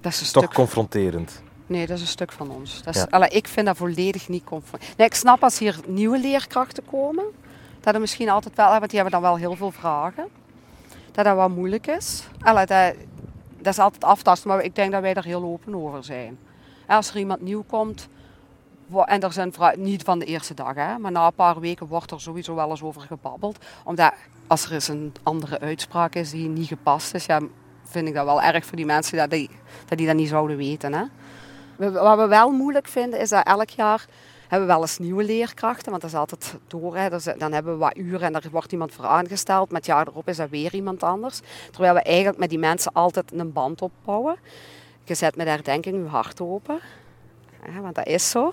dat 0.00 0.12
is 0.12 0.30
toch 0.30 0.52
confronterend? 0.52 1.42
Nee, 1.66 1.86
dat 1.86 1.96
is 1.96 2.02
een 2.02 2.08
stuk 2.08 2.32
van 2.32 2.50
ons. 2.50 2.82
Dat 2.82 2.94
is, 2.94 3.04
ja. 3.10 3.30
ik 3.30 3.48
vind 3.48 3.66
dat 3.66 3.76
volledig 3.76 4.28
niet 4.28 4.44
confronterend. 4.44 4.98
Nee, 4.98 5.06
ik 5.06 5.14
snap 5.14 5.42
als 5.42 5.58
hier 5.58 5.80
nieuwe 5.86 6.18
leerkrachten 6.18 6.84
komen, 6.84 7.24
dat 7.80 7.94
er 7.94 8.00
misschien 8.00 8.28
altijd 8.28 8.54
wel, 8.54 8.68
want 8.68 8.90
die 8.90 9.00
hebben 9.00 9.20
dan 9.20 9.30
wel 9.30 9.36
heel 9.36 9.56
veel 9.56 9.70
vragen 9.70 10.28
dat 11.12 11.24
dat 11.24 11.36
wat 11.36 11.50
moeilijk 11.50 11.86
is. 11.86 12.24
Dat, 12.38 12.68
dat 12.68 13.72
is 13.72 13.78
altijd 13.78 14.04
aftasten, 14.04 14.48
maar 14.48 14.64
ik 14.64 14.74
denk 14.74 14.92
dat 14.92 15.02
wij 15.02 15.14
daar 15.14 15.24
heel 15.24 15.42
open 15.42 15.74
over 15.74 16.04
zijn. 16.04 16.38
Als 16.86 17.10
er 17.10 17.16
iemand 17.16 17.40
nieuw 17.40 17.64
komt, 17.66 18.08
en 19.04 19.20
er 19.20 19.32
zijn 19.32 19.52
niet 19.76 20.02
van 20.02 20.18
de 20.18 20.24
eerste 20.24 20.54
dag, 20.54 20.74
hè, 20.74 20.98
maar 20.98 21.12
na 21.12 21.26
een 21.26 21.34
paar 21.34 21.60
weken 21.60 21.86
wordt 21.86 22.10
er 22.10 22.20
sowieso 22.20 22.54
wel 22.54 22.70
eens 22.70 22.82
over 22.82 23.00
gebabbeld. 23.00 23.58
Omdat 23.84 24.12
als 24.46 24.64
er 24.64 24.72
eens 24.72 24.88
een 24.88 25.12
andere 25.22 25.60
uitspraak 25.60 26.14
is 26.14 26.30
die 26.30 26.48
niet 26.48 26.68
gepast 26.68 27.14
is, 27.14 27.26
ja, 27.26 27.40
vind 27.84 28.08
ik 28.08 28.14
dat 28.14 28.24
wel 28.24 28.42
erg 28.42 28.64
voor 28.64 28.76
die 28.76 28.86
mensen 28.86 29.18
dat 29.18 29.30
die 29.30 29.50
dat, 29.88 29.98
die 29.98 30.06
dat 30.06 30.16
niet 30.16 30.28
zouden 30.28 30.56
weten. 30.56 30.92
Hè. 30.92 31.04
Wat 31.76 32.18
we 32.18 32.26
wel 32.26 32.50
moeilijk 32.50 32.86
vinden 32.86 33.20
is 33.20 33.28
dat 33.28 33.46
elk 33.46 33.68
jaar 33.68 34.06
hebben 34.48 34.68
we 34.68 34.74
wel 34.74 34.82
eens 34.82 34.98
nieuwe 34.98 35.24
leerkrachten, 35.24 35.90
want 35.90 36.02
dat 36.02 36.10
is 36.10 36.16
altijd 36.16 36.54
door. 36.66 36.96
Hè. 36.96 37.08
dan 37.38 37.52
hebben 37.52 37.72
we 37.72 37.78
wat 37.78 37.96
uren 37.96 38.34
en 38.34 38.34
er 38.34 38.50
wordt 38.50 38.72
iemand 38.72 38.92
voor 38.92 39.06
aangesteld. 39.06 39.70
Met 39.70 39.76
het 39.76 39.86
jaar 39.86 40.06
erop 40.06 40.28
is 40.28 40.36
dat 40.36 40.50
weer 40.50 40.74
iemand 40.74 41.02
anders. 41.02 41.40
Terwijl 41.70 41.94
we 41.94 42.02
eigenlijk 42.02 42.38
met 42.38 42.50
die 42.50 42.58
mensen 42.58 42.92
altijd 42.92 43.32
een 43.32 43.52
band 43.52 43.82
opbouwen. 43.82 44.36
Je 45.04 45.14
zet 45.14 45.36
met 45.36 45.46
herdenking 45.46 45.96
je 45.96 46.08
hart 46.08 46.40
open. 46.40 46.78
want 47.82 47.94
dat 47.94 48.06
is 48.06 48.30
zo. 48.30 48.52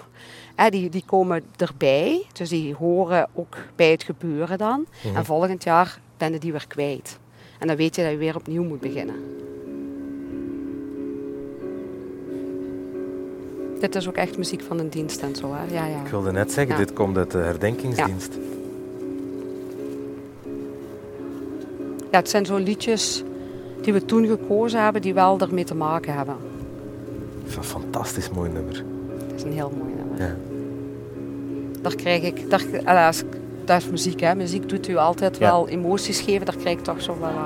die, 0.70 0.90
die 0.90 1.04
komen 1.06 1.44
erbij, 1.58 2.26
dus 2.34 2.50
die 2.50 2.76
horen 2.76 3.28
ook 3.34 3.58
bij 3.76 3.92
het 3.92 4.04
gebeuren 4.04 4.58
dan. 4.58 4.86
Mhm. 5.04 5.16
En 5.16 5.26
volgend 5.26 5.64
jaar 5.64 6.00
ben 6.18 6.32
je 6.32 6.40
die 6.40 6.52
weer 6.52 6.68
kwijt. 6.68 7.20
En 7.60 7.68
dan 7.68 7.76
weet 7.76 7.96
je 7.96 8.02
dat 8.02 8.12
je 8.12 8.18
weer 8.18 8.36
opnieuw 8.36 8.64
moet 8.64 8.80
beginnen. 8.80 9.16
Dit 13.80 13.96
is 13.96 14.08
ook 14.08 14.16
echt 14.16 14.38
muziek 14.38 14.62
van 14.62 14.80
een 14.80 14.90
dienst 14.90 15.22
en 15.22 15.36
zo. 15.36 15.54
Hè? 15.54 15.74
Ja, 15.74 15.86
ja. 15.86 16.00
Ik 16.00 16.08
wilde 16.08 16.32
net 16.32 16.52
zeggen, 16.52 16.78
dit 16.78 16.94
komt 16.94 17.18
uit 17.18 17.32
de 17.32 17.38
herdenkingsdienst. 17.38 18.34
Ja. 22.12 22.18
het 22.18 22.30
zijn 22.30 22.46
zo 22.46 22.58
liedjes 22.58 23.24
die 23.82 23.94
we 23.94 24.06
toen 24.06 24.28
gekozen 24.28 24.84
hebben, 24.84 25.02
die 25.02 25.14
wel 25.14 25.40
ermee 25.40 25.64
te 25.64 25.76
maken 25.76 26.14
hebben. 26.14 26.36
Een 27.58 27.64
fantastisch 27.64 28.30
mooi 28.30 28.50
nummer. 28.50 28.84
Het 29.28 29.36
is 29.36 29.44
een 29.44 29.54
heel 29.54 29.74
mooi 29.78 29.94
nummer. 29.94 30.28
Ja. 30.28 30.36
Daar 31.82 31.96
krijg 31.96 32.24
ik, 32.24 32.50
daar, 32.50 33.16
dat 33.66 33.82
is 33.82 33.90
muziek, 33.90 34.20
hè. 34.20 34.36
Muziek 34.36 34.70
doet 34.70 34.88
u 34.88 34.96
altijd 34.96 35.38
wel 35.38 35.68
emoties 35.68 36.20
geven, 36.20 36.46
daar 36.46 36.58
krijg 36.58 36.78
ik 36.78 36.84
toch 36.84 37.02
zo 37.02 37.18
wel 37.20 37.30
uh, 37.30 37.46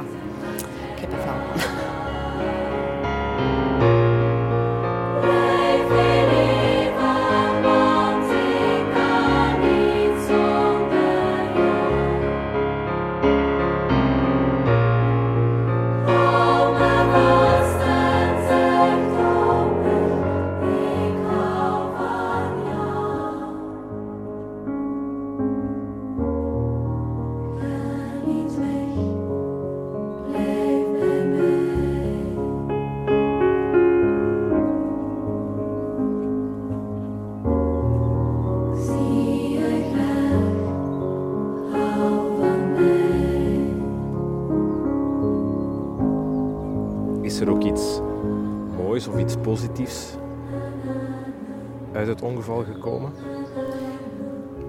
ongeval 52.25 52.63
gekomen? 52.63 53.13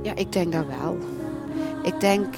Ja, 0.03 0.15
ik 0.15 0.33
denk 0.33 0.53
dat 0.53 0.65
wel. 0.81 0.99
Ik 1.83 2.01
denk, 2.01 2.35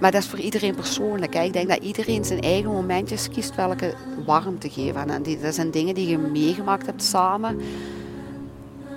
maar 0.00 0.10
dat 0.10 0.22
is 0.22 0.28
voor 0.28 0.38
iedereen 0.38 0.74
persoonlijk. 0.74 1.34
Hè. 1.34 1.42
Ik 1.42 1.52
denk 1.52 1.68
dat 1.68 1.82
iedereen 1.82 2.24
zijn 2.24 2.40
eigen 2.40 2.70
momentjes 2.70 3.28
kiest 3.28 3.54
welke 3.54 3.94
warm 4.26 4.58
te 4.58 4.70
geven. 4.70 5.10
En 5.10 5.22
die, 5.22 5.40
dat 5.40 5.54
zijn 5.54 5.70
dingen 5.70 5.94
die 5.94 6.08
je 6.08 6.18
meegemaakt 6.18 6.86
hebt 6.86 7.02
samen. 7.02 7.60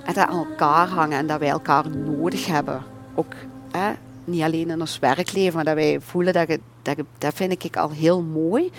En 0.04 0.14
dat 0.14 0.26
aan 0.28 0.46
elkaar 0.46 0.88
hangen 0.88 1.18
en 1.18 1.26
dat 1.26 1.38
wij 1.38 1.48
elkaar 1.48 1.90
nodig 1.90 2.46
hebben. 2.46 2.82
Ook 3.14 3.34
hè, 3.70 3.92
niet 4.24 4.42
alleen 4.42 4.70
in 4.70 4.80
ons 4.80 4.98
werkleven, 4.98 5.54
maar 5.54 5.64
dat 5.64 5.74
wij 5.74 6.00
voelen 6.00 6.32
dat 6.32 6.48
je, 6.48 6.60
dat, 6.82 6.96
je, 6.96 7.04
dat 7.18 7.34
vind 7.34 7.64
ik 7.64 7.76
al 7.76 7.90
heel 7.90 8.22
mooi. 8.22 8.70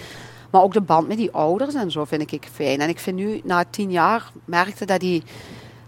Maar 0.52 0.62
ook 0.62 0.74
de 0.74 0.82
band 0.82 1.08
met 1.08 1.18
die 1.18 1.32
ouders 1.32 1.74
en 1.74 1.92
zo 1.92 2.06
vind 2.06 2.32
ik 2.32 2.48
fijn. 2.52 2.80
En 2.80 2.90
ik 2.90 3.00
vind 3.00 3.18
nu, 3.18 3.42
na 3.44 3.64
tien 3.70 3.92
jaar, 3.92 4.32
merkte 4.46 4.86
dat 4.86 5.00
die... 5.00 5.24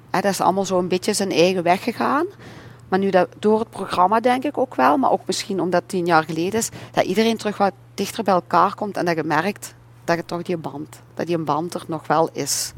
Dat 0.10 0.26
is 0.26 0.42
allemaal 0.42 0.66
zo 0.66 0.80
een 0.80 0.88
beetje 0.88 1.14
zijn 1.14 1.32
eigen 1.32 1.64
weg 1.64 1.84
gegaan. 1.84 2.26
Maar 2.90 3.00
nu 3.00 3.10
dat, 3.10 3.30
door 3.40 3.60
het 3.60 3.70
programma 3.70 4.20
denk 4.20 4.44
ik 4.44 4.58
ook 4.58 4.76
wel, 4.76 4.98
maar 4.98 5.12
ook 5.12 5.26
misschien 5.26 5.62
omdat 5.62 5.82
het 5.82 5.90
tien 5.90 6.06
jaar 6.06 6.24
geleden 6.24 6.60
is, 6.60 6.70
dat 6.92 7.06
iedereen 7.06 7.38
terug 7.38 7.58
wat 7.58 7.74
dichter 7.94 8.24
bij 8.24 8.34
elkaar 8.34 8.76
komt 8.76 8.98
en 8.98 9.06
dat 9.06 9.16
je 9.16 9.24
merkt 9.24 9.76
dat 10.04 10.18
je 10.18 10.26
toch 10.26 10.42
die 10.42 10.58
band, 10.58 11.02
dat 11.14 11.28
die 11.28 11.38
band 11.38 11.74
er 11.74 11.84
nog 11.88 12.08
wel 12.08 12.30
is. 12.32 12.74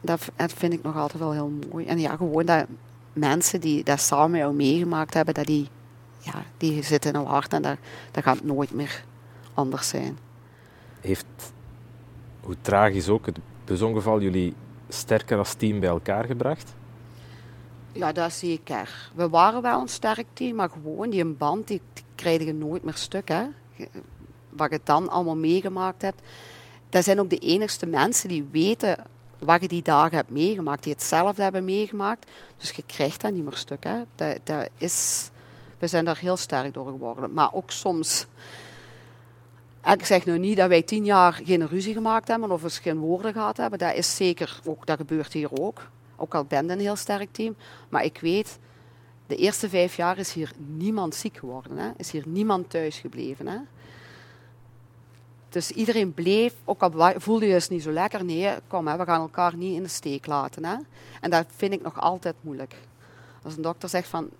Dat, 0.00 0.30
vind 0.36 0.72
ik 0.72 0.82
nog 0.82 0.96
altijd 0.96 1.22
wel 1.22 1.32
heel 1.32 1.52
mooi. 1.70 1.86
En 1.86 1.98
ja, 1.98 2.16
gewoon 2.16 2.46
dat 2.46 2.66
mensen 3.12 3.60
die 3.60 3.84
dat 3.84 4.00
samen 4.00 4.30
met 4.30 4.40
jou 4.40 4.54
meegemaakt 4.54 5.14
hebben, 5.14 5.34
dat 5.34 5.46
die, 5.46 5.68
ja, 6.18 6.42
die 6.56 6.82
zitten 6.82 7.12
in 7.12 7.20
jouw 7.20 7.28
hart 7.28 7.52
en 7.52 7.62
dat, 7.62 7.76
dat 8.10 8.22
gaat 8.22 8.42
nooit 8.42 8.72
meer 8.72 9.04
anders 9.54 9.88
zijn. 9.88 10.18
Heeft, 11.00 11.26
hoe 12.40 12.56
tragisch 12.60 13.08
ook, 13.08 13.26
het 13.26 13.38
busongeval 13.64 14.20
jullie 14.20 14.54
sterker 14.94 15.38
als 15.38 15.54
team 15.54 15.80
bij 15.80 15.88
elkaar 15.88 16.24
gebracht? 16.24 16.74
Ja, 17.92 18.12
dat 18.12 18.32
zeker. 18.32 19.10
We 19.14 19.28
waren 19.28 19.62
wel 19.62 19.80
een 19.80 19.88
sterk 19.88 20.26
team, 20.32 20.56
maar 20.56 20.70
gewoon 20.70 21.10
die 21.10 21.24
band, 21.24 21.68
die, 21.68 21.80
die 21.92 22.04
krijg 22.14 22.44
je 22.44 22.54
nooit 22.54 22.84
meer 22.84 22.94
stuk. 22.94 23.28
Hè? 23.28 23.44
Wat 24.48 24.70
je 24.70 24.80
dan 24.84 25.08
allemaal 25.08 25.36
meegemaakt 25.36 26.02
hebt. 26.02 26.22
Dat 26.88 27.04
zijn 27.04 27.20
ook 27.20 27.30
de 27.30 27.38
enigste 27.38 27.86
mensen 27.86 28.28
die 28.28 28.48
weten 28.50 28.96
wat 29.38 29.60
je 29.60 29.68
die 29.68 29.82
dagen 29.82 30.16
hebt 30.16 30.30
meegemaakt, 30.30 30.82
die 30.82 30.92
hetzelfde 30.92 31.42
hebben 31.42 31.64
meegemaakt. 31.64 32.30
Dus 32.56 32.70
je 32.70 32.82
krijgt 32.86 33.20
dat 33.20 33.32
niet 33.32 33.44
meer 33.44 33.56
stuk. 33.56 33.84
Hè? 33.84 34.02
Dat, 34.14 34.38
dat 34.44 34.68
is, 34.76 35.30
we 35.78 35.86
zijn 35.86 36.04
daar 36.04 36.18
heel 36.18 36.36
sterk 36.36 36.74
door 36.74 36.86
geworden. 36.86 37.32
Maar 37.32 37.52
ook 37.52 37.70
soms... 37.70 38.26
Ik 39.84 40.04
zeg 40.04 40.26
nu 40.26 40.38
niet 40.38 40.56
dat 40.56 40.68
wij 40.68 40.82
tien 40.82 41.04
jaar 41.04 41.40
geen 41.44 41.66
ruzie 41.66 41.94
gemaakt 41.94 42.28
hebben 42.28 42.50
of 42.50 42.62
eens 42.62 42.78
geen 42.78 42.98
woorden 42.98 43.32
gehad 43.32 43.56
hebben. 43.56 43.78
Dat 43.78 43.94
is 43.94 44.16
zeker 44.16 44.60
ook, 44.64 44.86
dat 44.86 44.96
gebeurt 44.96 45.32
hier 45.32 45.60
ook. 45.60 45.88
Ook 46.16 46.34
al 46.34 46.44
ben 46.44 46.66
je 46.66 46.72
een 46.72 46.80
heel 46.80 46.96
sterk 46.96 47.32
team. 47.32 47.56
Maar 47.88 48.04
ik 48.04 48.18
weet, 48.20 48.58
de 49.26 49.36
eerste 49.36 49.68
vijf 49.68 49.96
jaar 49.96 50.18
is 50.18 50.32
hier 50.32 50.52
niemand 50.56 51.14
ziek 51.14 51.36
geworden. 51.36 51.76
Hè? 51.76 51.90
Is 51.96 52.10
hier 52.10 52.24
niemand 52.26 52.70
thuis 52.70 52.98
gebleven. 52.98 53.46
Hè? 53.46 53.58
Dus 55.48 55.70
iedereen 55.70 56.14
bleef, 56.14 56.54
ook 56.64 56.82
al 56.82 57.12
voelde 57.16 57.46
je 57.46 57.52
het 57.52 57.70
niet 57.70 57.82
zo 57.82 57.90
lekker, 57.90 58.24
nee, 58.24 58.54
kom, 58.66 58.86
hè, 58.86 58.96
we 58.96 59.04
gaan 59.04 59.20
elkaar 59.20 59.56
niet 59.56 59.74
in 59.74 59.82
de 59.82 59.88
steek 59.88 60.26
laten. 60.26 60.64
Hè? 60.64 60.76
En 61.20 61.30
dat 61.30 61.46
vind 61.56 61.72
ik 61.72 61.82
nog 61.82 62.00
altijd 62.00 62.34
moeilijk. 62.40 62.74
Als 63.42 63.56
een 63.56 63.62
dokter 63.62 63.88
zegt 63.88 64.08
van, 64.08 64.30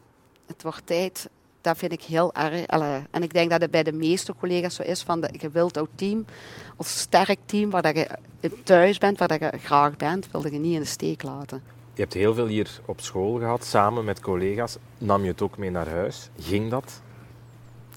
het 0.47 0.63
wordt 0.63 0.87
tijd, 0.87 1.29
dat 1.61 1.79
vind 1.79 1.93
ik 1.93 2.03
heel 2.03 2.35
erg. 2.35 2.67
En 3.11 3.23
ik 3.23 3.33
denk 3.33 3.51
dat 3.51 3.61
het 3.61 3.71
bij 3.71 3.83
de 3.83 3.93
meeste 3.93 4.35
collega's 4.35 4.75
zo 4.75 4.83
is, 4.83 5.03
van 5.03 5.21
de, 5.21 5.31
je 5.39 5.51
wilt 5.51 5.75
jouw 5.75 5.87
team, 5.95 6.25
als 6.77 6.99
sterk 7.01 7.39
team, 7.45 7.71
waar 7.71 7.83
dat 7.83 7.97
je 7.97 8.09
thuis 8.63 8.99
bent, 8.99 9.19
waar 9.19 9.29
dat 9.29 9.41
je 9.41 9.59
graag 9.59 9.97
bent, 9.97 10.31
wilde 10.31 10.53
je 10.53 10.59
niet 10.59 10.75
in 10.75 10.81
de 10.81 10.87
steek 10.87 11.23
laten. 11.23 11.63
Je 11.95 12.03
hebt 12.03 12.15
heel 12.15 12.35
veel 12.35 12.47
hier 12.47 12.81
op 12.85 13.01
school 13.01 13.39
gehad, 13.39 13.65
samen 13.65 14.05
met 14.05 14.21
collega's. 14.21 14.77
Nam 14.99 15.23
je 15.23 15.31
het 15.31 15.43
ook 15.43 15.59
mee 15.59 15.71
naar 15.71 15.89
huis? 15.89 16.29
Ging 16.39 16.71
dat? 16.71 17.01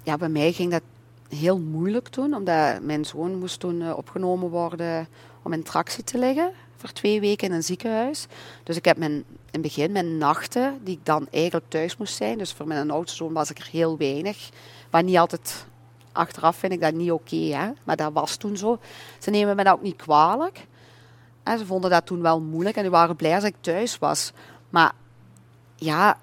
Ja, 0.04 0.17
bij 0.17 0.30
mij 0.30 0.52
ging 0.52 0.71
dat 0.71 0.82
heel 1.30 1.60
moeilijk 1.60 2.08
toen, 2.08 2.34
omdat 2.34 2.82
mijn 2.82 3.06
zoon 3.06 3.39
moest 3.39 3.60
toen 3.60 3.82
eh, 3.82 3.97
opgenomen 3.97 4.49
worden 4.49 5.08
om 5.41 5.54
in 5.54 5.63
tractie 5.63 6.04
te 6.04 6.17
liggen 6.17 6.52
voor 6.76 6.91
twee 6.91 7.19
weken 7.19 7.47
in 7.47 7.54
een 7.54 7.63
ziekenhuis. 7.63 8.28
Dus 8.63 8.76
ik 8.76 8.86
heb 8.86 8.97
mijn, 8.97 9.23
in 9.53 9.59
het 9.59 9.61
begin 9.61 9.91
mijn 9.91 10.17
nachten, 10.17 10.79
die 10.83 10.97
ik 10.97 11.05
dan 11.05 11.27
eigenlijk 11.31 11.65
thuis 11.69 11.97
moest 11.97 12.15
zijn. 12.15 12.37
Dus 12.37 12.53
voor 12.53 12.67
mijn 12.67 12.91
oudste 12.91 13.17
zoon 13.17 13.33
was 13.33 13.49
ik 13.49 13.59
er 13.59 13.67
heel 13.71 13.97
weinig. 13.97 14.49
Maar 14.89 15.03
niet 15.03 15.17
altijd, 15.17 15.65
achteraf 16.11 16.55
vind 16.55 16.73
ik 16.73 16.81
dat 16.81 16.93
niet 16.93 17.11
oké, 17.11 17.73
maar 17.83 17.95
dat 17.95 18.13
was 18.13 18.35
toen 18.35 18.57
zo. 18.57 18.79
Ze 19.19 19.29
nemen 19.29 19.55
me 19.55 19.63
dat 19.63 19.73
ook 19.73 19.81
niet 19.81 19.95
kwalijk. 19.95 20.65
En 21.43 21.57
ze 21.57 21.65
vonden 21.65 21.89
dat 21.89 22.05
toen 22.05 22.21
wel 22.21 22.41
moeilijk 22.41 22.75
en 22.75 22.81
die 22.81 22.91
waren 22.91 23.15
blij 23.15 23.35
als 23.35 23.43
ik 23.43 23.55
thuis 23.59 23.97
was. 23.97 24.31
Maar 24.69 24.91
ja, 25.75 26.17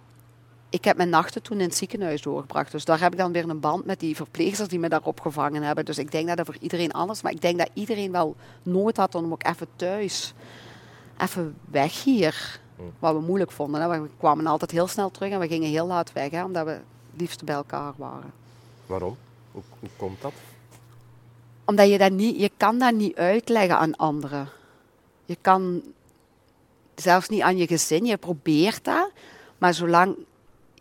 ik 0.70 0.84
heb 0.84 0.96
mijn 0.96 1.08
nachten 1.08 1.42
toen 1.42 1.58
in 1.60 1.66
het 1.66 1.76
ziekenhuis 1.76 2.22
doorgebracht. 2.22 2.72
Dus 2.72 2.84
daar 2.84 3.00
heb 3.00 3.12
ik 3.12 3.18
dan 3.18 3.32
weer 3.32 3.48
een 3.48 3.60
band 3.60 3.84
met 3.84 4.00
die 4.00 4.16
verpleegsters 4.16 4.68
die 4.68 4.78
me 4.78 4.88
daarop 4.88 5.20
gevangen 5.20 5.62
hebben. 5.62 5.84
Dus 5.84 5.98
ik 5.98 6.10
denk 6.12 6.28
dat 6.28 6.36
dat 6.36 6.46
voor 6.46 6.56
iedereen 6.60 6.92
anders 6.92 7.22
Maar 7.22 7.32
ik 7.32 7.40
denk 7.40 7.58
dat 7.58 7.70
iedereen 7.74 8.12
wel 8.12 8.36
nood 8.62 8.96
had 8.96 9.14
om 9.14 9.32
ook 9.32 9.46
even 9.46 9.66
thuis, 9.76 10.34
even 11.18 11.56
weg 11.64 12.04
hier. 12.04 12.60
Wat 12.98 13.14
we 13.14 13.20
moeilijk 13.20 13.50
vonden. 13.50 13.80
Hè. 13.80 14.00
We 14.00 14.08
kwamen 14.18 14.46
altijd 14.46 14.70
heel 14.70 14.86
snel 14.86 15.10
terug 15.10 15.30
en 15.32 15.38
we 15.38 15.48
gingen 15.48 15.70
heel 15.70 15.86
laat 15.86 16.12
weg, 16.12 16.30
hè, 16.30 16.44
omdat 16.44 16.64
we 16.64 16.70
het 16.70 16.82
liefst 17.16 17.44
bij 17.44 17.54
elkaar 17.54 17.92
waren. 17.96 18.32
Waarom? 18.86 19.16
Hoe, 19.52 19.62
hoe 19.78 19.88
komt 19.96 20.20
dat? 20.20 20.32
Omdat 21.64 21.88
je 21.88 21.98
dat 21.98 22.12
niet, 22.12 22.40
je 22.40 22.50
kan 22.56 22.78
dat 22.78 22.94
niet 22.94 23.16
uitleggen 23.16 23.78
aan 23.78 23.96
anderen. 23.96 24.48
Je 25.24 25.36
kan 25.40 25.82
zelfs 26.94 27.28
niet 27.28 27.42
aan 27.42 27.56
je 27.56 27.66
gezin, 27.66 28.04
je 28.04 28.16
probeert 28.16 28.84
dat. 28.84 29.10
Maar 29.58 29.74
zolang 29.74 30.16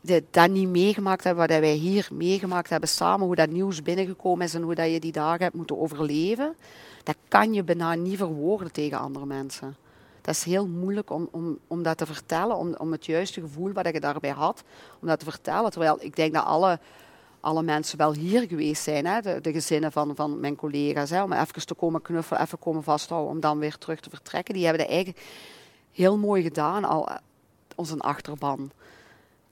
je 0.01 0.23
dat 0.31 0.49
niet 0.49 0.69
meegemaakt 0.69 1.23
hebben, 1.23 1.47
wat 1.47 1.59
wij 1.59 1.73
hier 1.73 2.07
meegemaakt 2.11 2.69
hebben 2.69 2.89
samen, 2.89 3.25
hoe 3.25 3.35
dat 3.35 3.49
nieuws 3.49 3.81
binnengekomen 3.81 4.45
is 4.45 4.53
en 4.53 4.61
hoe 4.61 4.75
dat 4.75 4.91
je 4.91 4.99
die 4.99 5.11
dagen 5.11 5.43
hebt 5.43 5.55
moeten 5.55 5.79
overleven, 5.79 6.55
dat 7.03 7.15
kan 7.27 7.53
je 7.53 7.63
bijna 7.63 7.93
niet 7.93 8.17
verwoorden 8.17 8.71
tegen 8.71 8.99
andere 8.99 9.25
mensen. 9.25 9.75
Dat 10.29 10.37
is 10.37 10.43
heel 10.43 10.67
moeilijk 10.67 11.09
om, 11.09 11.27
om, 11.31 11.59
om 11.67 11.83
dat 11.83 11.97
te 11.97 12.05
vertellen, 12.05 12.55
om, 12.55 12.75
om 12.77 12.91
het 12.91 13.05
juiste 13.05 13.41
gevoel 13.41 13.71
wat 13.71 13.93
je 13.93 13.99
daarbij 13.99 14.29
had, 14.29 14.63
om 15.01 15.07
dat 15.07 15.19
te 15.19 15.25
vertellen. 15.25 15.71
Terwijl 15.71 15.97
ik 15.99 16.15
denk 16.15 16.33
dat 16.33 16.45
alle, 16.45 16.79
alle 17.39 17.63
mensen 17.63 17.97
wel 17.97 18.13
hier 18.13 18.47
geweest 18.47 18.83
zijn, 18.83 19.05
hè? 19.05 19.21
De, 19.21 19.41
de 19.41 19.51
gezinnen 19.51 19.91
van, 19.91 20.15
van 20.15 20.39
mijn 20.39 20.55
collega's, 20.55 21.09
hè? 21.09 21.23
om 21.23 21.33
even 21.33 21.65
te 21.65 21.73
komen 21.73 22.01
knuffelen, 22.01 22.41
even 22.41 22.59
komen 22.59 22.83
vasthouden, 22.83 23.31
om 23.31 23.39
dan 23.39 23.59
weer 23.59 23.77
terug 23.77 23.99
te 23.99 24.09
vertrekken. 24.09 24.53
Die 24.53 24.65
hebben 24.65 24.81
dat 24.81 24.93
eigenlijk 24.93 25.25
heel 25.91 26.17
mooi 26.17 26.43
gedaan, 26.43 26.83
al 26.83 27.09
onze 27.75 27.97
achterban 27.97 28.71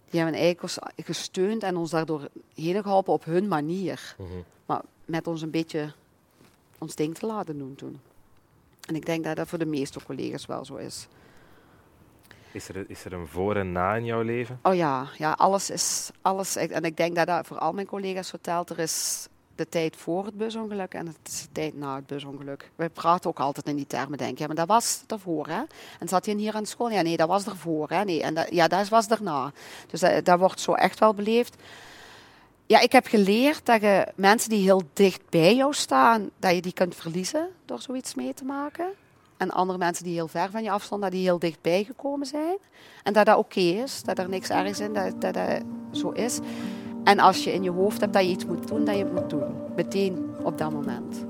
die 0.09 0.21
hebben 0.21 0.39
eigenlijk 0.39 0.77
gesteund 0.95 1.63
en 1.63 1.77
ons 1.77 1.89
daardoor 1.89 2.27
heen 2.55 2.81
geholpen 2.83 3.13
op 3.13 3.25
hun 3.25 3.47
manier. 3.47 4.15
Mhm. 4.17 4.27
Maar 4.65 4.81
met 5.05 5.27
ons 5.27 5.41
een 5.41 5.51
beetje 5.51 5.93
ons 6.77 6.95
ding 6.95 7.15
te 7.15 7.25
laten 7.25 7.57
doen 7.57 7.75
toen. 7.75 7.99
En 8.87 8.95
ik 8.95 9.05
denk 9.05 9.23
dat 9.23 9.35
dat 9.35 9.47
voor 9.47 9.59
de 9.59 9.65
meeste 9.65 10.03
collega's 10.03 10.45
wel 10.45 10.65
zo 10.65 10.75
is. 10.75 11.07
Is 12.51 12.69
er, 12.69 12.89
is 12.89 13.05
er 13.05 13.13
een 13.13 13.27
voor 13.27 13.55
en 13.55 13.71
na 13.71 13.95
in 13.95 14.05
jouw 14.05 14.21
leven? 14.21 14.59
Oh 14.63 14.75
ja, 14.75 15.07
ja 15.17 15.31
alles 15.31 15.69
is. 15.69 16.11
Alles, 16.21 16.55
en 16.55 16.83
ik 16.83 16.97
denk 16.97 17.15
dat 17.15 17.27
dat 17.27 17.47
voor 17.47 17.57
al 17.57 17.73
mijn 17.73 17.87
collega's 17.87 18.29
vertelt. 18.29 18.69
Er 18.69 18.79
is 18.79 19.27
de 19.55 19.69
tijd 19.69 19.95
voor 19.95 20.25
het 20.25 20.37
busongeluk 20.37 20.93
en 20.93 21.07
het 21.07 21.17
is 21.23 21.41
de 21.41 21.51
tijd 21.51 21.77
na 21.77 21.95
het 21.95 22.07
busongeluk. 22.07 22.71
Wij 22.75 22.89
praten 22.89 23.29
ook 23.29 23.39
altijd 23.39 23.67
in 23.67 23.75
die 23.75 23.87
termen, 23.87 24.17
denk 24.17 24.33
je. 24.33 24.41
Ja, 24.41 24.47
maar 24.47 24.55
dat 24.55 24.67
was 24.67 25.03
ervoor, 25.07 25.47
hè? 25.47 25.61
En 25.99 26.07
zat 26.07 26.25
je 26.25 26.35
hier 26.35 26.53
aan 26.53 26.65
school? 26.65 26.89
Ja, 26.89 27.01
nee, 27.01 27.17
dat 27.17 27.27
was 27.27 27.45
ervoor, 27.45 27.89
hè? 27.89 28.03
Nee, 28.03 28.21
en 28.21 28.33
dat, 28.33 28.47
ja, 28.49 28.67
dat 28.67 28.89
was 28.89 29.07
daarna. 29.07 29.51
Dus 29.87 29.99
dat, 29.99 30.25
dat 30.25 30.39
wordt 30.39 30.59
zo 30.59 30.73
echt 30.73 30.99
wel 30.99 31.13
beleefd. 31.13 31.55
Ja, 32.67 32.79
ik 32.79 32.91
heb 32.91 33.07
geleerd 33.07 33.65
dat 33.65 33.81
je 33.81 34.07
mensen 34.15 34.49
die 34.49 34.61
heel 34.61 34.81
dicht 34.93 35.29
bij 35.29 35.55
jou 35.55 35.73
staan, 35.73 36.29
dat 36.39 36.55
je 36.55 36.61
die 36.61 36.73
kunt 36.73 36.95
verliezen 36.95 37.47
door 37.65 37.81
zoiets 37.81 38.15
mee 38.15 38.33
te 38.33 38.45
maken. 38.45 38.85
En 39.37 39.51
andere 39.51 39.77
mensen 39.77 40.03
die 40.03 40.13
heel 40.13 40.27
ver 40.27 40.49
van 40.51 40.63
je 40.63 40.71
afstonden, 40.71 41.09
dat 41.09 41.17
die 41.19 41.27
heel 41.27 41.39
dichtbij 41.39 41.83
gekomen 41.83 42.27
zijn. 42.27 42.57
En 43.03 43.13
dat 43.13 43.25
dat 43.25 43.37
oké 43.37 43.59
is, 43.59 44.03
dat 44.03 44.17
er 44.17 44.29
niks 44.29 44.49
ergs 44.49 44.79
in, 44.79 44.93
dat 44.93 45.21
dat, 45.21 45.33
dat 45.33 45.61
zo 45.91 46.09
is. 46.09 46.39
En 47.03 47.19
als 47.19 47.43
je 47.43 47.53
in 47.53 47.63
je 47.63 47.71
hoofd 47.71 48.01
hebt 48.01 48.13
dat 48.13 48.23
je 48.23 48.29
iets 48.29 48.45
moet 48.45 48.67
doen, 48.67 48.85
dat 48.85 48.95
je 48.95 49.03
het 49.03 49.13
moet 49.13 49.29
doen. 49.29 49.55
Meteen 49.75 50.35
op 50.43 50.57
dat 50.57 50.71
moment. 50.71 51.25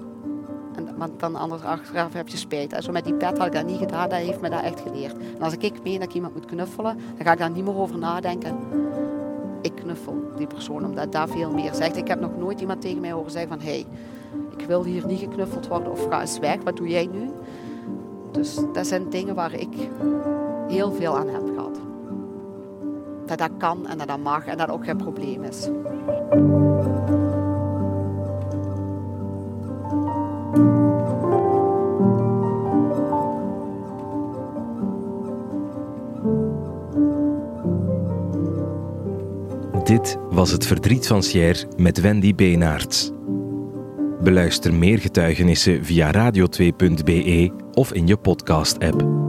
En, 0.76 0.98
want 0.98 1.20
dan 1.20 1.36
anders 1.36 1.62
achteraf 1.62 2.14
heb 2.14 2.28
je 2.28 2.38
spijt. 2.38 2.74
En 2.74 2.84
zo 2.84 2.92
met 2.92 3.04
die 3.04 3.14
pet 3.14 3.38
had 3.38 3.48
ik 3.48 3.54
dat 3.54 3.66
niet 3.66 3.80
gedaan, 3.80 4.10
dat 4.10 4.20
heeft 4.20 4.42
me 4.42 4.50
dat 4.50 4.64
echt 4.64 4.80
geleerd. 4.80 5.18
En 5.18 5.42
als 5.42 5.54
ik 5.54 5.84
meen 5.84 6.00
dat 6.00 6.10
ik 6.10 6.16
iemand 6.16 6.34
moet 6.34 6.46
knuffelen, 6.46 6.98
dan 7.16 7.26
ga 7.26 7.32
ik 7.32 7.40
daar 7.40 7.52
niet 7.52 7.64
meer 7.64 7.78
over 7.78 7.98
nadenken. 7.98 8.58
Ik 9.62 9.76
knuffel 9.76 10.32
die 10.38 10.48
persoon, 10.48 10.86
omdat 10.86 11.12
dat 11.12 11.30
veel 11.30 11.52
meer 11.52 11.74
zegt. 11.74 11.98
Ik 11.98 12.08
heb 12.08 12.20
nog 12.20 12.38
nooit 12.38 12.62
iemand 12.62 12.82
tegen 12.82 13.02
mij 13.02 13.12
horen 13.12 13.32
zeggen 13.32 13.50
van... 13.50 13.60
Hey, 13.60 13.86
ik 14.58 14.66
wil 14.66 14.84
hier 14.84 15.06
niet 15.06 15.20
geknuffeld 15.20 15.68
worden 15.68 15.92
of 15.92 16.08
ga 16.10 16.22
eens 16.22 16.40
weg, 16.40 16.58
wat 16.64 16.78
doe 16.78 16.88
jij 16.88 17.06
nu? 17.06 17.30
Dus 18.32 18.60
dat 18.74 18.88
zijn 18.88 19.10
dingen 19.10 19.36
waar 19.36 19.54
ik 19.54 19.74
heel 20.68 20.92
veel 20.92 21.18
aan 21.18 21.28
heb 21.28 21.50
gehad 21.56 21.80
dat 23.28 23.38
dat 23.38 23.52
kan 23.58 23.88
en 23.88 23.98
dat 23.98 24.08
dat 24.08 24.20
mag 24.20 24.46
en 24.46 24.58
dat 24.58 24.70
ook 24.70 24.86
geen 24.86 24.98
probleem 24.98 25.44
is. 25.44 25.70
Was 40.30 40.52
Het 40.52 40.66
Verdriet 40.66 41.08
van 41.08 41.24
Sjer 41.24 41.66
met 41.78 42.02
Wendy 42.02 42.36
Beenaerts. 42.36 43.12
Beluister 44.22 44.74
meer 44.74 45.00
getuigenissen 45.00 45.86
via 45.86 46.12
radio2.be 46.14 47.52
of 47.74 47.94
in 47.94 48.08
je 48.08 48.18
podcast-app. 48.18 49.27